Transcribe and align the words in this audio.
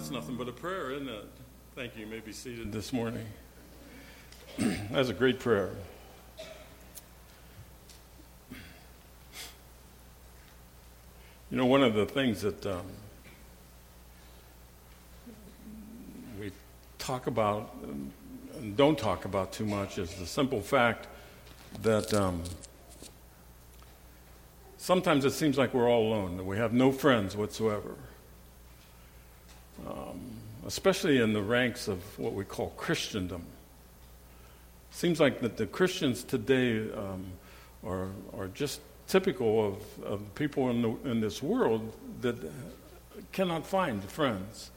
That's 0.00 0.10
nothing 0.10 0.36
but 0.36 0.48
a 0.48 0.52
prayer, 0.52 0.92
isn't 0.92 1.10
it? 1.10 1.28
Thank 1.74 1.94
you. 1.94 2.06
You 2.06 2.10
may 2.10 2.20
be 2.20 2.32
seated 2.32 2.72
this 2.72 2.90
morning. 2.90 3.26
That's 4.90 5.10
a 5.10 5.12
great 5.12 5.38
prayer. 5.38 5.72
You 11.50 11.58
know, 11.58 11.66
one 11.66 11.82
of 11.82 11.92
the 11.92 12.06
things 12.06 12.40
that 12.40 12.64
um, 12.64 12.86
we 16.40 16.50
talk 16.98 17.26
about 17.26 17.76
and 18.56 18.74
don't 18.78 18.98
talk 18.98 19.26
about 19.26 19.52
too 19.52 19.66
much 19.66 19.98
is 19.98 20.14
the 20.14 20.24
simple 20.24 20.62
fact 20.62 21.08
that 21.82 22.14
um, 22.14 22.42
sometimes 24.78 25.26
it 25.26 25.32
seems 25.32 25.58
like 25.58 25.74
we're 25.74 25.90
all 25.90 26.10
alone, 26.10 26.38
that 26.38 26.44
we 26.44 26.56
have 26.56 26.72
no 26.72 26.90
friends 26.90 27.36
whatsoever 27.36 27.96
um, 29.86 30.20
especially 30.66 31.18
in 31.20 31.32
the 31.32 31.42
ranks 31.42 31.88
of 31.88 32.18
what 32.18 32.32
we 32.32 32.44
call 32.44 32.70
Christendom. 32.76 33.42
Seems 34.90 35.20
like 35.20 35.40
that 35.40 35.56
the 35.56 35.66
Christians 35.66 36.24
today 36.24 36.90
um, 36.92 37.26
are, 37.86 38.08
are 38.36 38.48
just 38.48 38.80
typical 39.06 39.66
of, 39.66 40.04
of 40.04 40.34
people 40.34 40.70
in, 40.70 40.82
the, 40.82 41.10
in 41.10 41.20
this 41.20 41.42
world 41.42 41.92
that 42.20 42.36
cannot 43.32 43.66
find 43.66 44.02
friends. 44.04 44.70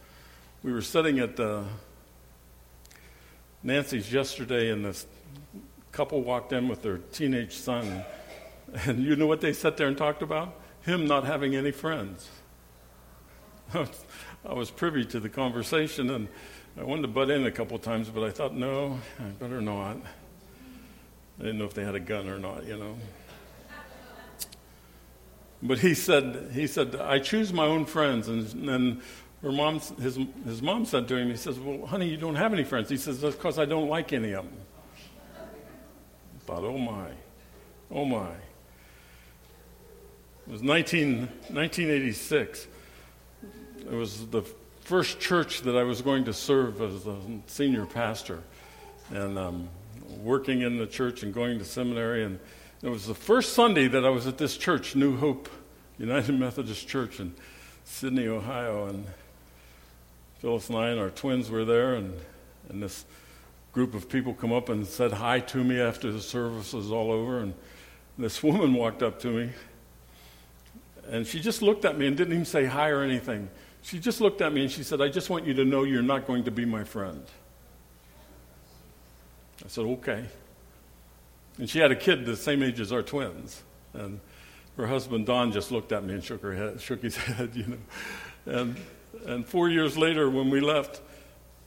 We 0.64 0.72
were 0.72 0.82
sitting 0.82 1.20
at 1.20 1.36
the 1.36 1.66
Nancy's 3.64 4.12
yesterday, 4.12 4.72
and 4.72 4.86
this 4.86 5.06
couple 5.92 6.22
walked 6.22 6.52
in 6.52 6.68
with 6.68 6.82
their 6.82 6.98
teenage 6.98 7.54
son, 7.54 8.04
and 8.86 9.00
you 9.04 9.16
know 9.16 9.28
what 9.28 9.42
they 9.42 9.54
sat 9.54 9.78
there 9.78 9.88
and 9.88 9.98
talked 9.98 10.22
about? 10.22 10.56
Him 10.82 11.08
not 11.08 11.26
having 11.26 11.56
any 11.56 11.72
friends. 11.72 12.30
I 14.46 14.54
was 14.54 14.70
privy 14.70 15.06
to 15.06 15.20
the 15.20 15.30
conversation, 15.30 16.10
and 16.10 16.28
I 16.78 16.84
wanted 16.84 17.04
to 17.04 17.08
butt 17.08 17.30
in 17.30 17.46
a 17.46 17.52
couple 17.52 17.78
times, 17.80 18.10
but 18.10 18.24
I 18.24 18.30
thought, 18.30 18.54
no, 18.54 19.00
I 19.20 19.24
better 19.24 19.62
not. 19.62 19.98
I 21.40 21.44
didn't 21.44 21.58
know 21.58 21.66
if 21.66 21.74
they 21.74 21.84
had 21.84 21.96
a 21.96 22.00
gun 22.00 22.28
or 22.30 22.38
not, 22.38 22.66
you 22.66 22.78
know. 22.78 22.96
But 25.62 25.80
he 25.80 25.94
said, 25.94 26.52
he 26.54 26.68
said, 26.68 26.96
I 26.96 27.20
choose 27.20 27.54
my 27.54 27.66
own 27.66 27.86
friends, 27.86 28.28
and 28.28 28.68
then 28.68 29.02
her 29.42 29.52
mom, 29.52 29.80
his, 29.80 30.20
his 30.46 30.62
mom 30.62 30.86
said 30.86 31.08
to 31.08 31.16
him, 31.16 31.30
he 31.30 31.38
says, 31.38 31.58
well, 31.60 31.86
honey, 31.86 32.08
you 32.08 32.18
don't 32.18 32.36
have 32.36 32.54
any 32.54 32.64
friends. 32.64 32.90
He 32.90 32.98
says, 32.98 33.20
because 33.20 33.58
I 33.58 33.66
don't 33.66 33.88
like 33.88 34.14
any 34.14 34.34
of 34.34 34.46
them. 34.46 34.58
I 35.36 36.46
thought, 36.46 36.64
oh 36.64 36.78
my, 36.78 37.10
oh 37.92 38.06
my. 38.06 38.30
It 40.46 40.52
was 40.52 40.62
19, 40.62 41.20
1986 41.20 42.68
it 43.90 43.96
was 43.96 44.28
the 44.28 44.44
first 44.82 45.20
church 45.20 45.62
that 45.62 45.76
I 45.76 45.84
was 45.84 46.02
going 46.02 46.26
to 46.26 46.34
serve 46.34 46.82
as 46.82 47.08
a 47.08 47.18
senior 47.48 47.86
pastor, 47.86 48.44
and 49.10 49.38
um, 49.38 49.70
working 50.22 50.62
in 50.62 50.78
the 50.78 50.88
church 50.88 51.24
and 51.24 51.34
going 51.34 51.60
to 51.60 51.66
seminary. 51.66 52.24
And 52.24 52.40
it 52.82 52.90
was 52.90 53.08
the 53.08 53.14
first 53.14 53.54
Sunday 53.54 53.88
that 53.88 54.06
I 54.06 54.10
was 54.10 54.28
at 54.28 54.38
this 54.38 54.58
church, 54.58 54.96
New 54.96 55.18
Hope 55.18 55.50
United 55.98 56.38
Methodist 56.40 56.88
Church 56.88 57.20
in 57.20 57.34
Sidney, 57.86 58.28
Ohio. 58.28 58.88
And 58.88 59.06
Phyllis 60.40 60.70
and 60.70 60.78
I 60.78 60.90
and 60.90 61.00
our 61.00 61.10
twins 61.10 61.50
were 61.50 61.66
there, 61.66 61.96
and, 61.96 62.14
and 62.70 62.84
this 62.84 63.06
group 63.72 63.94
of 63.94 64.10
people 64.10 64.34
come 64.34 64.52
up 64.52 64.70
and 64.70 64.86
said 64.86 65.12
hi 65.12 65.40
to 65.40 65.64
me 65.64 65.80
after 65.80 66.12
the 66.12 66.22
service 66.22 66.74
was 66.74 66.92
all 66.92 67.12
over. 67.12 67.40
And 67.40 67.54
this 68.18 68.44
woman 68.44 68.74
walked 68.74 69.02
up 69.02 69.20
to 69.22 69.28
me, 69.28 69.50
and 71.08 71.26
she 71.26 71.40
just 71.40 71.62
looked 71.62 71.86
at 71.86 71.98
me 71.98 72.08
and 72.08 72.18
didn't 72.18 72.34
even 72.34 72.46
say 72.46 72.66
hi 72.66 72.90
or 72.90 73.02
anything. 73.02 73.50
She 73.84 74.00
just 74.00 74.22
looked 74.22 74.42
at 74.42 74.54
me 74.54 74.62
and 74.62 74.72
she 74.72 74.82
said, 74.82 75.02
I 75.02 75.10
just 75.10 75.30
want 75.30 75.46
you 75.46 75.54
to 75.56 75.66
know 75.66 75.84
you're 75.84 76.02
not 76.02 76.26
going 76.26 76.46
to 76.46 76.52
be 76.52 76.66
my 76.66 76.86
friend. 76.86 77.24
I 79.64 79.68
said, 79.68 79.86
okay. 79.86 80.26
And 81.58 81.70
she 81.70 81.80
had 81.80 81.92
a 81.92 81.96
kid 81.96 82.26
the 82.26 82.38
same 82.38 82.64
age 82.64 82.80
as 82.80 82.92
our 82.94 83.02
twins. 83.02 83.62
And 83.94 84.22
her 84.78 84.88
husband, 84.88 85.26
Don, 85.26 85.52
just 85.52 85.70
looked 85.70 85.92
at 85.92 86.04
me 86.04 86.14
and 86.14 86.24
shook, 86.24 86.42
her 86.42 86.54
head, 86.54 86.82
shook 86.82 87.04
his 87.04 87.18
head, 87.18 87.52
you 87.54 87.66
know. 87.68 87.78
And, 88.46 88.78
and 89.26 89.46
four 89.46 89.70
years 89.70 89.98
later, 89.98 90.30
when 90.30 90.50
we 90.50 90.62
left, 90.62 91.02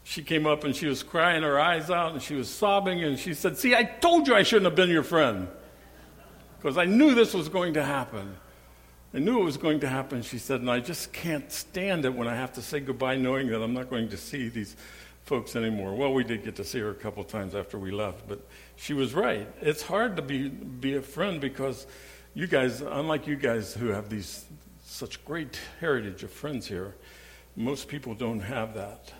she 0.02 0.22
came 0.22 0.46
up 0.46 0.64
and 0.64 0.74
she 0.74 0.86
was 0.86 1.02
crying 1.02 1.42
her 1.42 1.60
eyes 1.60 1.90
out 1.90 2.12
and 2.12 2.22
she 2.22 2.34
was 2.34 2.48
sobbing 2.48 3.04
and 3.04 3.18
she 3.18 3.34
said, 3.34 3.58
See, 3.58 3.74
I 3.74 3.84
told 3.84 4.26
you 4.26 4.34
I 4.34 4.42
shouldn't 4.42 4.66
have 4.66 4.74
been 4.74 4.90
your 4.90 5.02
friend 5.02 5.48
because 6.58 6.78
I 6.78 6.86
knew 6.86 7.14
this 7.14 7.34
was 7.34 7.48
going 7.48 7.74
to 7.74 7.82
happen. 7.82 8.36
I 9.16 9.18
knew 9.18 9.40
it 9.40 9.44
was 9.44 9.56
going 9.56 9.80
to 9.80 9.88
happen, 9.88 10.20
she 10.20 10.36
said, 10.36 10.60
and 10.60 10.70
I 10.70 10.78
just 10.78 11.10
can't 11.10 11.50
stand 11.50 12.04
it 12.04 12.12
when 12.12 12.28
I 12.28 12.34
have 12.34 12.52
to 12.52 12.60
say 12.60 12.80
goodbye 12.80 13.16
knowing 13.16 13.46
that 13.46 13.62
I'm 13.62 13.72
not 13.72 13.88
going 13.88 14.10
to 14.10 14.16
see 14.18 14.50
these 14.50 14.76
folks 15.24 15.56
anymore. 15.56 15.94
Well, 15.94 16.12
we 16.12 16.22
did 16.22 16.44
get 16.44 16.54
to 16.56 16.64
see 16.64 16.80
her 16.80 16.90
a 16.90 16.94
couple 16.94 17.24
times 17.24 17.54
after 17.54 17.78
we 17.78 17.90
left, 17.90 18.28
but 18.28 18.46
she 18.76 18.92
was 18.92 19.14
right. 19.14 19.48
It's 19.62 19.80
hard 19.80 20.16
to 20.16 20.22
be, 20.22 20.50
be 20.50 20.96
a 20.96 21.00
friend 21.00 21.40
because 21.40 21.86
you 22.34 22.46
guys, 22.46 22.82
unlike 22.82 23.26
you 23.26 23.36
guys 23.36 23.72
who 23.72 23.86
have 23.86 24.10
these 24.10 24.44
such 24.84 25.24
great 25.24 25.58
heritage 25.80 26.22
of 26.22 26.30
friends 26.30 26.66
here, 26.66 26.94
most 27.56 27.88
people 27.88 28.14
don't 28.14 28.40
have 28.40 28.74
that. 28.74 29.14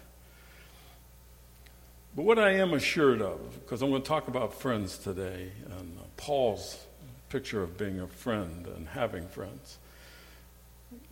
But 2.15 2.27
what 2.27 2.39
I 2.39 2.51
am 2.51 2.75
assured 2.75 3.23
of, 3.23 3.65
because 3.65 3.81
I'm 3.81 3.89
going 3.89 4.03
to 4.03 4.09
talk 4.09 4.28
about 4.28 4.53
friends 4.53 4.99
today, 4.99 5.53
and 5.71 5.99
Paul's 6.19 6.84
picture 7.31 7.63
of 7.63 7.78
being 7.78 7.99
a 8.01 8.07
friend 8.07 8.67
and 8.67 8.89
having 8.89 9.27
friends. 9.27 9.78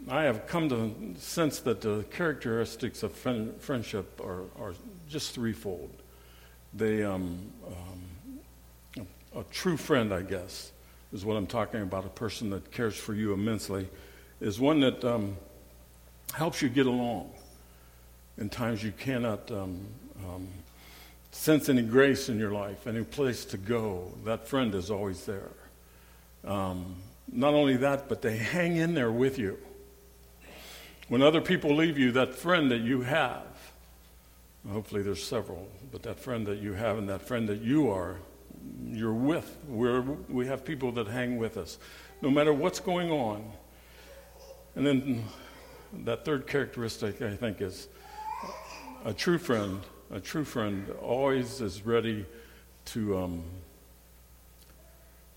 I 0.09 0.25
have 0.25 0.47
come 0.47 0.69
to 0.69 1.21
sense 1.21 1.61
that 1.61 1.81
the 1.81 2.05
characteristics 2.11 3.03
of 3.03 3.13
friend, 3.13 3.55
friendship 3.61 4.21
are, 4.21 4.43
are 4.61 4.75
just 5.09 5.35
threefold. 5.35 5.91
They, 6.75 7.03
um, 7.03 7.39
um, 7.67 9.07
a, 9.35 9.41
a 9.41 9.45
true 9.45 9.77
friend, 9.77 10.13
I 10.13 10.23
guess, 10.23 10.73
is 11.13 11.25
what 11.25 11.37
I'm 11.37 11.47
talking 11.47 11.81
about. 11.83 12.05
A 12.05 12.11
person 12.11 12.51
that 12.51 12.71
cares 12.71 12.97
for 12.97 13.15
you 13.15 13.33
immensely 13.33 13.89
is 14.41 14.61
one 14.61 14.81
that 14.81 15.03
um, 15.05 15.37
helps 16.35 16.61
you 16.61 16.69
get 16.69 16.87
along 16.87 17.31
in 18.37 18.49
times 18.49 18.83
you 18.83 18.93
cannot 18.93 19.51
um, 19.51 19.81
um, 20.25 20.49
sense 21.31 21.69
any 21.69 21.83
grace 21.83 22.29
in 22.29 22.39
your 22.39 22.51
life, 22.51 22.87
any 22.87 23.05
place 23.05 23.45
to 23.47 23.57
go. 23.57 24.13
That 24.25 24.47
friend 24.47 24.75
is 24.75 24.91
always 24.91 25.25
there. 25.25 25.51
Um, 26.45 26.97
not 27.33 27.55
only 27.55 27.77
that, 27.79 28.09
but 28.09 28.21
they 28.21 28.37
hang 28.37 28.77
in 28.77 28.95
there 28.95 29.11
with 29.11 29.39
you. 29.39 29.59
When 31.09 31.21
other 31.21 31.41
people 31.41 31.75
leave 31.75 31.99
you, 31.99 32.13
that 32.13 32.35
friend 32.35 32.71
that 32.71 32.81
you 32.81 33.03
have, 33.03 33.47
hopefully 34.71 35.03
there's 35.03 35.23
several, 35.23 35.69
but 35.93 36.03
that 36.05 36.19
friend 36.19 36.47
that 36.47 36.59
you 36.59 36.73
have 36.73 36.97
and 36.97 37.09
that 37.11 37.23
friend 37.23 37.49
that 37.49 37.61
you 37.61 37.91
are, 37.91 38.17
you're 38.87 39.13
with, 39.13 39.57
we're, 39.69 40.01
we 40.01 40.47
have 40.47 40.65
people 40.65 40.93
that 40.93 41.07
hang 41.07 41.37
with 41.37 41.59
us, 41.59 41.79
no 42.23 42.31
matter 42.31 42.53
what's 42.53 42.81
going 42.81 43.11
on. 43.11 43.45
And 44.75 44.87
then 44.87 45.25
that 46.05 46.25
third 46.25 46.47
characteristic, 46.47 47.21
I 47.21 47.37
think, 47.37 47.61
is 47.61 47.89
a 49.05 49.13
true 49.13 49.39
friend. 49.39 49.81
A 50.11 50.21
true 50.21 50.45
friend 50.45 50.91
always 51.03 51.61
is 51.61 51.85
ready 51.85 52.25
to, 52.87 53.19
um, 53.19 53.43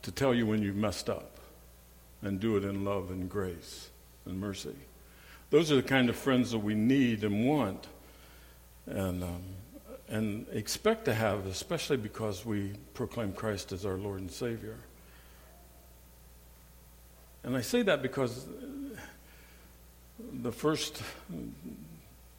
to 0.01 0.11
tell 0.11 0.33
you 0.33 0.45
when 0.45 0.61
you've 0.61 0.75
messed 0.75 1.09
up 1.09 1.39
and 2.21 2.39
do 2.39 2.55
it 2.55 2.63
in 2.63 2.85
love 2.85 3.11
and 3.11 3.29
grace 3.29 3.89
and 4.25 4.39
mercy. 4.39 4.75
Those 5.49 5.71
are 5.71 5.75
the 5.75 5.83
kind 5.83 6.09
of 6.09 6.15
friends 6.15 6.51
that 6.51 6.59
we 6.59 6.75
need 6.75 7.23
and 7.23 7.47
want 7.47 7.87
and, 8.85 9.23
um, 9.23 9.43
and 10.09 10.45
expect 10.51 11.05
to 11.05 11.13
have, 11.13 11.45
especially 11.45 11.97
because 11.97 12.45
we 12.45 12.73
proclaim 12.93 13.31
Christ 13.31 13.71
as 13.71 13.85
our 13.85 13.97
Lord 13.97 14.19
and 14.19 14.31
Savior. 14.31 14.75
And 17.43 17.55
I 17.55 17.61
say 17.61 17.81
that 17.83 18.01
because 18.01 18.45
the 20.41 20.51
first 20.51 21.01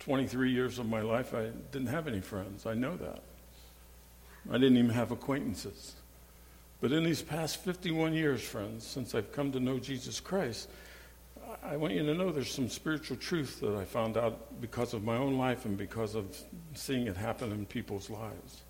23 0.00 0.50
years 0.50 0.78
of 0.78 0.86
my 0.86 1.00
life, 1.00 1.34
I 1.34 1.48
didn't 1.72 1.88
have 1.88 2.08
any 2.08 2.20
friends. 2.20 2.66
I 2.66 2.74
know 2.74 2.96
that. 2.96 3.22
I 4.50 4.54
didn't 4.54 4.76
even 4.76 4.90
have 4.90 5.10
acquaintances. 5.10 5.94
But 6.80 6.92
in 6.92 7.04
these 7.04 7.22
past 7.22 7.62
51 7.64 8.12
years, 8.14 8.42
friends, 8.42 8.86
since 8.86 9.14
I've 9.14 9.32
come 9.32 9.50
to 9.52 9.60
know 9.60 9.78
Jesus 9.78 10.20
Christ, 10.20 10.68
I 11.62 11.76
want 11.76 11.92
you 11.92 12.04
to 12.04 12.14
know 12.14 12.30
there's 12.30 12.52
some 12.52 12.68
spiritual 12.68 13.16
truth 13.16 13.60
that 13.60 13.74
I 13.74 13.84
found 13.84 14.16
out 14.16 14.60
because 14.60 14.94
of 14.94 15.04
my 15.04 15.16
own 15.16 15.36
life 15.36 15.64
and 15.64 15.76
because 15.76 16.14
of 16.14 16.36
seeing 16.74 17.06
it 17.06 17.16
happen 17.16 17.52
in 17.52 17.66
people's 17.66 18.08
lives. 18.08 18.62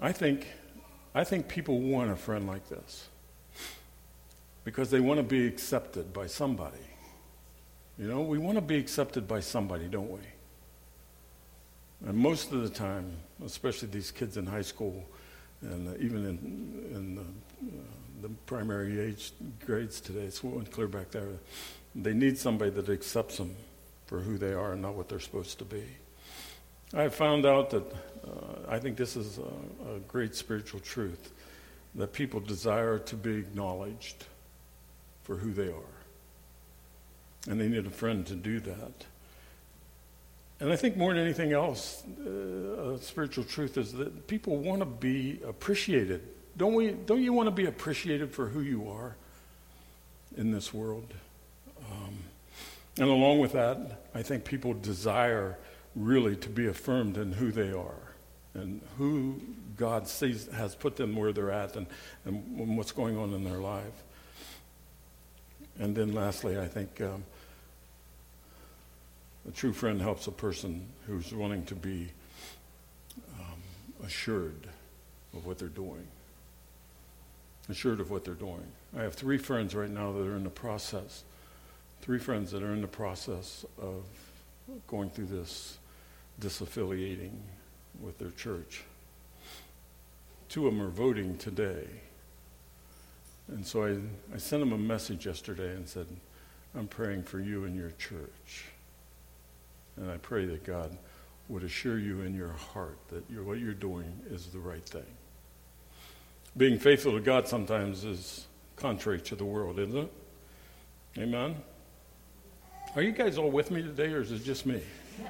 I 0.00 0.12
think, 0.12 0.46
I 1.14 1.24
think 1.24 1.48
people 1.48 1.80
want 1.80 2.10
a 2.10 2.16
friend 2.16 2.46
like 2.46 2.68
this 2.68 3.08
because 4.64 4.90
they 4.90 5.00
want 5.00 5.18
to 5.18 5.24
be 5.24 5.46
accepted 5.46 6.12
by 6.12 6.26
somebody. 6.26 6.78
You 7.98 8.08
know, 8.08 8.20
we 8.20 8.38
want 8.38 8.56
to 8.56 8.62
be 8.62 8.76
accepted 8.76 9.26
by 9.26 9.40
somebody, 9.40 9.86
don't 9.86 10.10
we? 10.10 10.20
And 12.06 12.16
most 12.16 12.52
of 12.52 12.62
the 12.62 12.70
time, 12.70 13.12
especially 13.44 13.88
these 13.88 14.10
kids 14.10 14.36
in 14.36 14.46
high 14.46 14.62
school 14.62 15.04
and 15.62 16.00
even 16.00 16.24
in, 16.24 16.90
in 16.94 17.14
the, 17.16 17.20
uh, 17.20 17.82
the 18.22 18.28
primary 18.46 19.00
age 19.00 19.32
grades 19.64 20.00
today. 20.00 20.20
It's 20.20 20.42
one 20.42 20.66
clear 20.66 20.88
back 20.88 21.10
there. 21.10 21.26
They 21.94 22.14
need 22.14 22.38
somebody 22.38 22.70
that 22.72 22.88
accepts 22.88 23.38
them 23.38 23.56
for 24.06 24.20
who 24.20 24.38
they 24.38 24.52
are 24.52 24.72
and 24.72 24.82
not 24.82 24.94
what 24.94 25.08
they're 25.08 25.20
supposed 25.20 25.58
to 25.58 25.64
be. 25.64 25.84
I 26.92 27.08
found 27.08 27.46
out 27.46 27.70
that 27.70 27.84
uh, 27.92 28.68
I 28.68 28.78
think 28.78 28.96
this 28.96 29.16
is 29.16 29.38
a, 29.38 29.94
a 29.94 29.98
great 30.08 30.34
spiritual 30.34 30.80
truth 30.80 31.32
that 31.94 32.12
people 32.12 32.40
desire 32.40 32.98
to 32.98 33.16
be 33.16 33.36
acknowledged 33.36 34.24
for 35.22 35.36
who 35.36 35.52
they 35.52 35.68
are. 35.68 35.94
And 37.48 37.60
they 37.60 37.68
need 37.68 37.86
a 37.86 37.90
friend 37.90 38.26
to 38.26 38.34
do 38.34 38.60
that. 38.60 39.06
And 40.60 40.70
I 40.70 40.76
think 40.76 40.96
more 40.96 41.14
than 41.14 41.22
anything 41.22 41.52
else, 41.52 42.02
uh, 42.26 42.94
a 42.94 42.98
spiritual 43.00 43.44
truth 43.44 43.78
is 43.78 43.92
that 43.94 44.26
people 44.26 44.56
want 44.56 44.80
to 44.80 44.86
be 44.86 45.40
appreciated. 45.46 46.22
Don't 46.60 46.74
we? 46.74 46.90
Don't 46.90 47.22
you 47.22 47.32
want 47.32 47.46
to 47.46 47.50
be 47.52 47.64
appreciated 47.64 48.34
for 48.34 48.46
who 48.46 48.60
you 48.60 48.90
are 48.90 49.16
in 50.36 50.50
this 50.50 50.74
world? 50.74 51.14
Um, 51.90 52.18
and 52.98 53.08
along 53.08 53.38
with 53.38 53.52
that, 53.52 54.02
I 54.14 54.20
think 54.20 54.44
people 54.44 54.74
desire 54.74 55.56
really 55.96 56.36
to 56.36 56.50
be 56.50 56.66
affirmed 56.66 57.16
in 57.16 57.32
who 57.32 57.50
they 57.50 57.72
are 57.72 58.12
and 58.52 58.82
who 58.98 59.40
God 59.78 60.06
sees, 60.06 60.48
has 60.52 60.74
put 60.74 60.96
them 60.96 61.16
where 61.16 61.32
they're 61.32 61.50
at 61.50 61.76
and, 61.76 61.86
and 62.26 62.76
what's 62.76 62.92
going 62.92 63.16
on 63.16 63.32
in 63.32 63.42
their 63.42 63.56
life. 63.56 64.04
And 65.78 65.96
then 65.96 66.12
lastly, 66.12 66.58
I 66.58 66.68
think 66.68 67.00
um, 67.00 67.24
a 69.48 69.50
true 69.52 69.72
friend 69.72 69.98
helps 69.98 70.26
a 70.26 70.32
person 70.32 70.86
who's 71.06 71.32
wanting 71.32 71.64
to 71.64 71.74
be 71.74 72.08
um, 73.38 73.62
assured 74.04 74.66
of 75.32 75.46
what 75.46 75.58
they're 75.58 75.68
doing. 75.68 76.06
Assured 77.70 78.00
of 78.00 78.10
what 78.10 78.24
they're 78.24 78.34
doing. 78.34 78.66
I 78.98 79.02
have 79.02 79.14
three 79.14 79.38
friends 79.38 79.76
right 79.76 79.88
now 79.88 80.10
that 80.10 80.26
are 80.26 80.34
in 80.34 80.42
the 80.42 80.50
process. 80.50 81.22
Three 82.02 82.18
friends 82.18 82.50
that 82.50 82.64
are 82.64 82.72
in 82.72 82.80
the 82.80 82.88
process 82.88 83.64
of 83.80 84.04
going 84.88 85.08
through 85.08 85.26
this 85.26 85.78
disaffiliating 86.40 87.30
with 88.00 88.18
their 88.18 88.32
church. 88.32 88.82
Two 90.48 90.66
of 90.66 90.72
them 90.72 90.82
are 90.82 90.90
voting 90.90 91.38
today. 91.38 91.86
And 93.46 93.64
so 93.64 93.84
I, 93.84 93.98
I 94.34 94.38
sent 94.38 94.60
them 94.60 94.72
a 94.72 94.78
message 94.78 95.26
yesterday 95.26 95.70
and 95.70 95.88
said, 95.88 96.06
I'm 96.76 96.88
praying 96.88 97.22
for 97.22 97.38
you 97.38 97.66
and 97.66 97.76
your 97.76 97.92
church. 97.98 98.64
And 99.96 100.10
I 100.10 100.16
pray 100.16 100.44
that 100.46 100.64
God 100.64 100.96
would 101.48 101.62
assure 101.62 102.00
you 102.00 102.22
in 102.22 102.34
your 102.34 102.52
heart 102.52 102.98
that 103.10 103.22
you're, 103.30 103.44
what 103.44 103.58
you're 103.58 103.74
doing 103.74 104.12
is 104.28 104.46
the 104.46 104.58
right 104.58 104.84
thing. 104.84 105.06
Being 106.60 106.78
faithful 106.78 107.12
to 107.12 107.20
God 107.20 107.48
sometimes 107.48 108.04
is 108.04 108.46
contrary 108.76 109.18
to 109.22 109.34
the 109.34 109.46
world, 109.46 109.78
isn't 109.78 109.96
it? 109.96 110.12
Amen? 111.16 111.56
Are 112.94 113.00
you 113.00 113.12
guys 113.12 113.38
all 113.38 113.50
with 113.50 113.70
me 113.70 113.80
today, 113.80 114.12
or 114.12 114.20
is 114.20 114.30
it 114.30 114.44
just 114.44 114.66
me? 114.66 114.82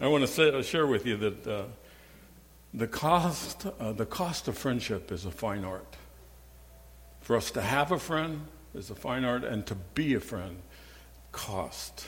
I 0.00 0.08
want 0.08 0.22
to 0.22 0.26
say, 0.26 0.52
uh, 0.52 0.60
share 0.60 0.88
with 0.88 1.06
you 1.06 1.16
that 1.18 1.46
uh, 1.46 1.62
the, 2.74 2.88
cost, 2.88 3.64
uh, 3.78 3.92
the 3.92 4.06
cost 4.06 4.48
of 4.48 4.58
friendship 4.58 5.12
is 5.12 5.24
a 5.24 5.30
fine 5.30 5.64
art. 5.64 5.94
For 7.20 7.36
us 7.36 7.52
to 7.52 7.60
have 7.60 7.92
a 7.92 8.00
friend 8.00 8.44
is 8.74 8.90
a 8.90 8.96
fine 8.96 9.24
art, 9.24 9.44
and 9.44 9.64
to 9.66 9.76
be 9.94 10.14
a 10.14 10.20
friend 10.20 10.56
cost. 11.30 12.04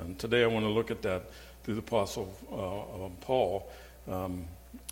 And 0.00 0.18
today 0.18 0.42
I 0.42 0.48
want 0.48 0.64
to 0.64 0.70
look 0.70 0.90
at 0.90 1.02
that 1.02 1.30
through 1.62 1.74
the 1.74 1.80
Apostle 1.82 2.34
uh, 2.50 3.24
Paul. 3.24 3.70
Um, 4.10 4.46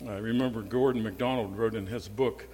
I 0.07 0.17
remember 0.17 0.61
Gordon 0.61 1.03
MacDonald 1.03 1.57
wrote 1.57 1.75
in 1.75 1.85
his 1.85 2.07
book, 2.07 2.47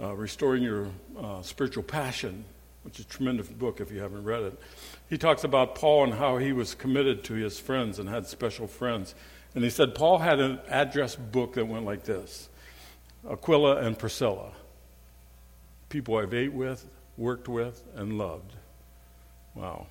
uh, 0.00 0.14
Restoring 0.14 0.62
Your 0.62 0.88
uh, 1.18 1.42
Spiritual 1.42 1.84
Passion, 1.84 2.44
which 2.82 2.98
is 2.98 3.04
a 3.04 3.08
tremendous 3.08 3.48
book 3.48 3.80
if 3.80 3.90
you 3.90 4.00
haven't 4.00 4.24
read 4.24 4.42
it. 4.42 4.60
He 5.08 5.18
talks 5.18 5.44
about 5.44 5.74
Paul 5.74 6.04
and 6.04 6.14
how 6.14 6.38
he 6.38 6.52
was 6.52 6.74
committed 6.74 7.24
to 7.24 7.34
his 7.34 7.58
friends 7.58 7.98
and 7.98 8.08
had 8.08 8.26
special 8.26 8.66
friends. 8.66 9.14
And 9.54 9.64
he 9.64 9.70
said 9.70 9.94
Paul 9.94 10.18
had 10.18 10.40
an 10.40 10.60
address 10.68 11.16
book 11.16 11.54
that 11.54 11.66
went 11.66 11.84
like 11.84 12.04
this 12.04 12.48
Aquila 13.28 13.78
and 13.78 13.98
Priscilla, 13.98 14.52
people 15.88 16.16
I've 16.16 16.34
ate 16.34 16.52
with, 16.52 16.86
worked 17.16 17.48
with, 17.48 17.82
and 17.94 18.18
loved. 18.18 18.52
Wow. 19.54 19.86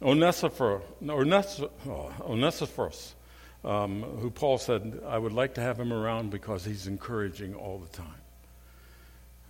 Onesiphorus, 0.00 0.82
Onesiphorus 1.06 3.14
um, 3.64 4.02
who 4.02 4.30
Paul 4.30 4.58
said, 4.58 5.00
I 5.06 5.18
would 5.18 5.32
like 5.32 5.54
to 5.54 5.60
have 5.60 5.78
him 5.78 5.92
around 5.92 6.30
because 6.30 6.64
he's 6.64 6.86
encouraging 6.86 7.54
all 7.54 7.78
the 7.78 7.96
time. 7.96 8.06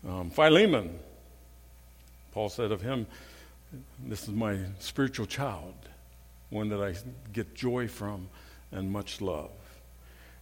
Um, 0.08 0.30
Philemon, 0.30 0.98
Paul 2.32 2.48
said 2.48 2.72
of 2.72 2.82
him, 2.82 3.06
This 4.04 4.24
is 4.24 4.30
my 4.30 4.58
spiritual 4.80 5.26
child, 5.26 5.74
one 6.50 6.68
that 6.70 6.82
I 6.82 6.94
get 7.32 7.54
joy 7.54 7.88
from 7.88 8.28
and 8.70 8.90
much 8.90 9.20
love. 9.20 9.50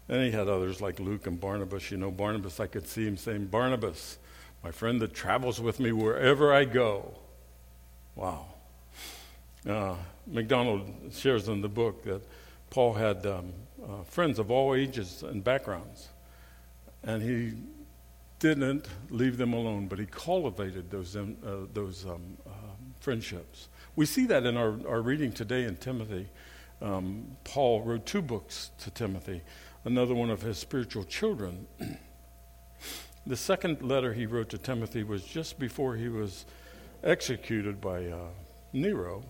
Then 0.09 0.25
he 0.25 0.33
had 0.33 0.49
others 0.49 0.81
like 0.81 0.99
Luke 0.99 1.27
and 1.27 1.39
Barnabas. 1.39 1.91
You 1.91 1.97
know, 1.97 2.11
Barnabas, 2.11 2.59
I 2.59 2.67
could 2.67 2.89
see 2.89 3.07
him 3.07 3.17
saying, 3.17 3.47
Barnabas, 3.47 4.19
my 4.65 4.73
friend 4.73 5.01
that 5.03 5.15
travels 5.15 5.61
with 5.61 5.79
me 5.79 5.93
wherever 5.93 6.53
I 6.53 6.65
go. 6.65 7.15
Wow. 8.17 8.47
Uh, 9.69 9.95
MacDonald 10.27 10.91
shares 11.13 11.49
in 11.49 11.61
the 11.61 11.69
book 11.69 12.03
that 12.05 12.23
Paul 12.71 12.95
had 12.95 13.27
um, 13.27 13.53
uh, 13.83 14.03
friends 14.05 14.39
of 14.39 14.51
all 14.51 14.75
ages 14.75 15.23
and 15.23 15.43
backgrounds, 15.43 16.09
and 17.03 17.23
he 17.23 17.55
didn't 18.39 18.89
leave 19.11 19.37
them 19.37 19.53
alone, 19.53 19.87
but 19.87 19.99
he 19.99 20.07
cultivated 20.07 20.91
those, 20.91 21.17
um, 21.17 21.37
uh, 21.45 21.67
those 21.75 22.07
um, 22.07 22.37
uh, 22.47 22.51
friendships. 23.01 23.69
We 23.97 24.07
see 24.07 24.25
that 24.27 24.47
in 24.47 24.57
our, 24.57 24.79
our 24.89 25.03
reading 25.03 25.33
today 25.33 25.65
in 25.65 25.77
Timothy. 25.77 26.29
Um, 26.81 27.37
Paul 27.45 27.83
wrote 27.83 28.07
two 28.07 28.23
books 28.23 28.71
to 28.79 28.91
Timothy, 28.91 29.43
another 29.85 30.15
one 30.15 30.31
of 30.31 30.41
his 30.41 30.57
spiritual 30.57 31.05
children. 31.05 31.67
the 33.27 33.37
second 33.37 33.83
letter 33.83 34.15
he 34.15 34.25
wrote 34.25 34.49
to 34.51 34.59
Timothy 34.59 35.03
was 35.03 35.23
just 35.25 35.59
before 35.59 35.97
he 35.97 36.09
was 36.09 36.47
executed 37.05 37.81
by 37.81 38.07
uh, 38.07 38.29
Nero. 38.73 39.23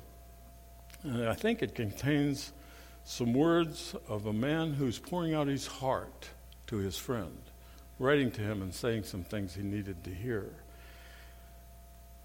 And 1.03 1.29
I 1.29 1.35
think 1.35 1.63
it 1.63 1.75
contains 1.75 2.53
some 3.05 3.35
words 3.35 3.95
of 4.09 4.27
a 4.27 4.33
man 4.33 4.73
who's 4.73 4.99
pouring 4.99 5.35
out 5.35 5.47
his 5.47 5.67
heart 5.67 6.29
to 6.69 6.77
his 6.77 6.97
friend, 6.97 7.39
writing 7.99 8.31
to 8.33 8.41
him 8.41 8.63
and 8.63 8.73
saying 8.73 9.05
some 9.05 9.25
things 9.25 9.55
he 9.55 9.63
needed 9.63 10.05
to 10.05 10.11
hear. 10.11 10.51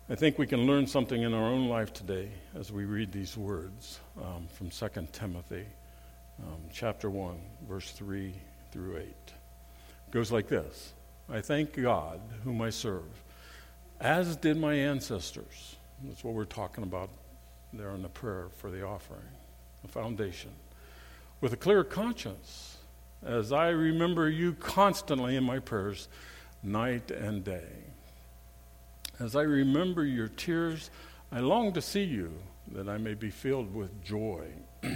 I 0.07 0.13
think 0.13 0.38
we 0.38 0.45
can 0.45 0.68
learn 0.68 0.86
something 0.86 1.24
in 1.24 1.33
our 1.33 1.45
own 1.45 1.68
life 1.68 1.92
today 1.92 2.30
as 2.54 2.72
we 2.72 2.86
read 2.86 3.12
these 3.12 3.36
words 3.36 4.00
um, 4.22 4.48
from 4.54 4.69
2 4.69 5.07
Timothy 5.12 5.66
um, 6.44 6.62
chapter 6.72 7.10
1, 7.10 7.36
verse 7.67 7.89
3 7.91 8.34
through 8.72 8.98
8. 8.98 9.03
It 9.03 9.15
goes 10.12 10.32
like 10.32 10.48
this 10.48 10.94
I 11.27 11.41
thank 11.41 11.74
God, 11.74 12.20
whom 12.44 12.62
I 12.62 12.70
serve, 12.70 13.24
as 14.00 14.36
did 14.36 14.58
my 14.58 14.75
ancestors. 14.75 15.75
That's 16.03 16.24
what 16.24 16.36
we're 16.36 16.46
talking 16.46 16.84
about 16.84 17.10
there 17.74 17.91
in 17.91 18.03
the 18.03 18.10
prayer 18.10 18.48
for 18.58 18.70
the 18.70 18.86
offering, 18.86 19.22
the 19.82 19.88
foundation. 19.88 20.51
With 21.42 21.54
a 21.54 21.58
clear 21.58 21.84
conscience, 21.84 22.77
as 23.24 23.51
I 23.51 23.70
remember 23.70 24.30
you 24.30 24.54
constantly 24.54 25.36
in 25.36 25.44
my 25.44 25.60
prayers, 25.60 26.08
night 26.63 27.12
and 27.12 27.44
day. 27.44 27.68
As 29.20 29.36
I 29.36 29.42
remember 29.42 30.04
your 30.04 30.27
tears, 30.27 30.89
I 31.32 31.39
long 31.39 31.74
to 31.74 31.82
see 31.82 32.04
you, 32.04 32.34
that 32.72 32.89
I 32.89 32.98
may 32.98 33.13
be 33.13 33.30
filled 33.30 33.74
with 33.74 34.04
joy. 34.04 34.48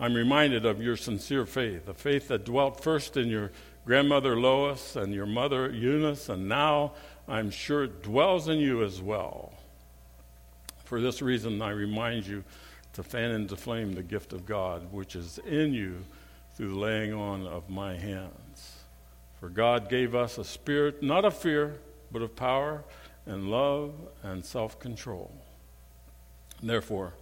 I'm 0.00 0.14
reminded 0.14 0.66
of 0.66 0.82
your 0.82 0.96
sincere 0.96 1.46
faith, 1.46 1.88
a 1.88 1.94
faith 1.94 2.28
that 2.28 2.44
dwelt 2.44 2.82
first 2.82 3.16
in 3.16 3.28
your 3.28 3.52
grandmother 3.84 4.36
Lois 4.36 4.96
and 4.96 5.14
your 5.14 5.26
mother 5.26 5.70
Eunice, 5.70 6.28
and 6.28 6.48
now 6.48 6.92
I'm 7.28 7.50
sure 7.50 7.84
it 7.84 8.02
dwells 8.02 8.48
in 8.48 8.58
you 8.58 8.82
as 8.82 9.00
well. 9.00 9.52
For 10.84 11.00
this 11.00 11.22
reason, 11.22 11.62
I 11.62 11.70
remind 11.70 12.26
you 12.26 12.44
to 12.94 13.02
fan 13.02 13.32
into 13.32 13.56
flame 13.56 13.92
the 13.92 14.02
gift 14.02 14.32
of 14.32 14.46
God, 14.46 14.92
which 14.92 15.14
is 15.14 15.38
in 15.46 15.74
you 15.74 16.04
through 16.56 16.70
the 16.70 16.78
laying 16.78 17.12
on 17.12 17.46
of 17.46 17.68
my 17.68 17.96
hands. 17.96 18.78
For 19.40 19.48
God 19.48 19.88
gave 19.88 20.14
us 20.14 20.38
a 20.38 20.44
spirit 20.44 21.02
not 21.02 21.24
of 21.24 21.36
fear, 21.36 21.76
but 22.10 22.22
of 22.22 22.34
power 22.34 22.84
and 23.26 23.50
love 23.50 23.92
and 24.22 24.44
self 24.44 24.78
control. 24.78 25.32
Therefore, 26.62 27.14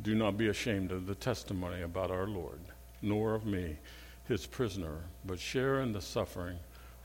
do 0.00 0.14
not 0.14 0.36
be 0.36 0.48
ashamed 0.48 0.90
of 0.90 1.06
the 1.06 1.14
testimony 1.14 1.82
about 1.82 2.10
our 2.10 2.26
Lord, 2.26 2.60
nor 3.00 3.34
of 3.34 3.46
me, 3.46 3.78
his 4.26 4.46
prisoner, 4.46 4.98
but 5.24 5.38
share 5.38 5.80
in 5.80 5.92
the 5.92 6.00
suffering 6.00 6.58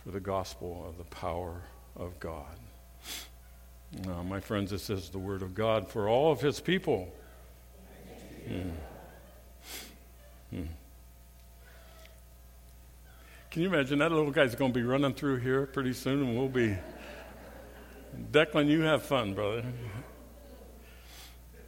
for 0.03 0.11
the 0.11 0.19
gospel 0.19 0.85
of 0.87 0.97
the 0.97 1.15
power 1.15 1.61
of 1.95 2.19
God. 2.19 2.57
Now, 4.05 4.23
my 4.23 4.39
friends, 4.39 4.71
this 4.71 4.89
is 4.89 5.09
the 5.09 5.19
word 5.19 5.41
of 5.41 5.53
God 5.53 5.87
for 5.87 6.09
all 6.09 6.31
of 6.31 6.41
his 6.41 6.59
people. 6.59 7.13
Can 13.57 13.63
you 13.63 13.69
imagine 13.69 13.99
that 13.99 14.11
little 14.11 14.29
guy's 14.31 14.53
going 14.55 14.71
to 14.71 14.79
be 14.79 14.85
running 14.85 15.13
through 15.13 15.37
here 15.37 15.65
pretty 15.65 15.93
soon 15.93 16.19
and 16.19 16.37
we'll 16.37 16.47
be. 16.47 16.77
Declan, 18.31 18.67
you 18.67 18.81
have 18.81 19.03
fun, 19.03 19.33
brother. 19.33 19.63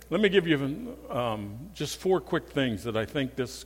Let 0.10 0.22
me 0.22 0.30
give 0.30 0.48
you 0.48 0.98
um, 1.10 1.70
just 1.74 2.00
four 2.00 2.22
quick 2.22 2.50
things 2.50 2.84
that 2.84 2.96
I 2.98 3.06
think 3.06 3.36
this 3.36 3.66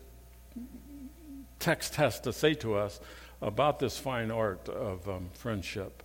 text 1.60 1.96
has 1.96 2.20
to 2.22 2.34
say 2.34 2.54
to 2.56 2.76
us 2.76 3.00
about 3.42 3.80
this 3.80 3.98
fine 3.98 4.32
art 4.32 4.68
of 4.70 5.08
um, 5.08 5.30
friendship. 5.34 6.04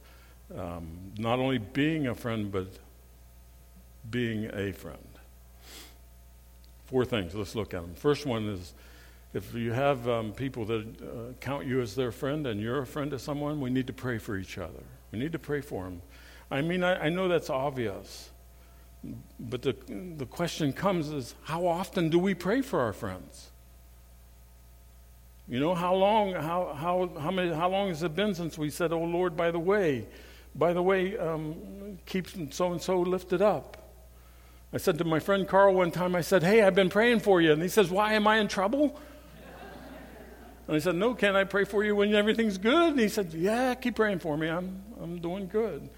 Um, 0.57 1.13
not 1.19 1.39
only 1.39 1.59
being 1.59 2.07
a 2.07 2.15
friend, 2.15 2.51
but 2.51 2.69
being 4.11 4.51
a 4.53 4.73
friend. 4.73 5.08
Four 6.89 7.05
things. 7.05 7.35
Let's 7.35 7.55
look 7.55 7.75
at 7.75 7.83
them. 7.83 7.95
First 7.95 8.25
one 8.25 8.49
is 8.49 8.73
if 9.35 9.55
you 9.55 9.73
have 9.73 10.09
um, 10.09 10.33
people 10.33 10.65
that 10.65 10.87
uh, 11.03 11.33
count 11.39 11.67
you 11.67 11.83
as 11.83 11.95
their 11.95 12.11
friend 12.11 12.47
and 12.47 12.59
you're 12.59 12.81
a 12.81 12.87
friend 12.87 13.11
to 13.11 13.19
someone, 13.19 13.61
we 13.61 13.69
need 13.69 13.87
to 13.89 13.93
pray 13.93 14.17
for 14.17 14.39
each 14.39 14.57
other. 14.57 14.83
We 15.13 15.19
need 15.19 15.33
to 15.33 15.39
pray 15.39 15.61
for 15.61 15.85
them. 15.85 16.01
I 16.51 16.63
mean, 16.63 16.83
I, 16.83 17.07
I 17.07 17.09
know 17.11 17.29
that's 17.29 17.51
obvious, 17.51 18.31
but 19.39 19.61
the, 19.61 19.77
the 20.17 20.25
question 20.25 20.73
comes 20.73 21.11
is 21.11 21.35
how 21.43 21.67
often 21.67 22.09
do 22.09 22.19
we 22.19 22.33
pray 22.33 22.63
for 22.63 22.81
our 22.81 22.95
friends? 22.95 23.51
You 25.47 25.61
know, 25.61 25.75
how 25.75 25.95
long, 25.95 26.33
how, 26.33 26.75
how, 26.75 27.11
how, 27.21 27.31
many, 27.31 27.53
how 27.53 27.69
long 27.69 27.89
has 27.89 28.03
it 28.03 28.17
been 28.17 28.35
since 28.35 28.57
we 28.57 28.71
said, 28.71 28.93
Oh 28.93 29.05
Lord, 29.05 29.37
by 29.37 29.51
the 29.51 29.59
way, 29.59 30.07
by 30.55 30.73
the 30.73 30.83
way, 30.83 31.19
um, 31.19 31.99
keep 32.07 32.29
so 32.51 32.73
and 32.73 32.81
so 32.81 33.01
lifted 33.01 33.43
up? 33.43 33.88
I 34.73 34.77
said 34.77 34.99
to 34.99 35.05
my 35.05 35.19
friend 35.19 35.49
Carl 35.49 35.75
one 35.75 35.91
time, 35.91 36.15
I 36.15 36.21
said, 36.21 36.43
Hey, 36.43 36.63
I've 36.63 36.75
been 36.75 36.91
praying 36.91 37.21
for 37.21 37.41
you. 37.41 37.53
And 37.53 37.63
he 37.63 37.69
says, 37.69 37.91
Why 37.91 38.13
am 38.15 38.27
I 38.27 38.39
in 38.39 38.49
trouble? 38.49 38.99
And 40.67 40.77
I 40.77 40.79
said, 40.79 40.95
No, 40.95 41.15
can 41.15 41.35
I 41.35 41.45
pray 41.45 41.65
for 41.65 41.83
you 41.83 41.97
when 41.97 42.15
everything's 42.15 42.59
good? 42.59 42.91
And 42.91 43.01
he 43.01 43.09
said, 43.09 43.33
Yeah, 43.33 43.75
keep 43.75 43.97
praying 43.97 44.19
for 44.19 44.37
me. 44.37 44.49
I'm, 44.49 44.83
I'm 45.01 45.19
doing 45.19 45.49
good. 45.49 45.89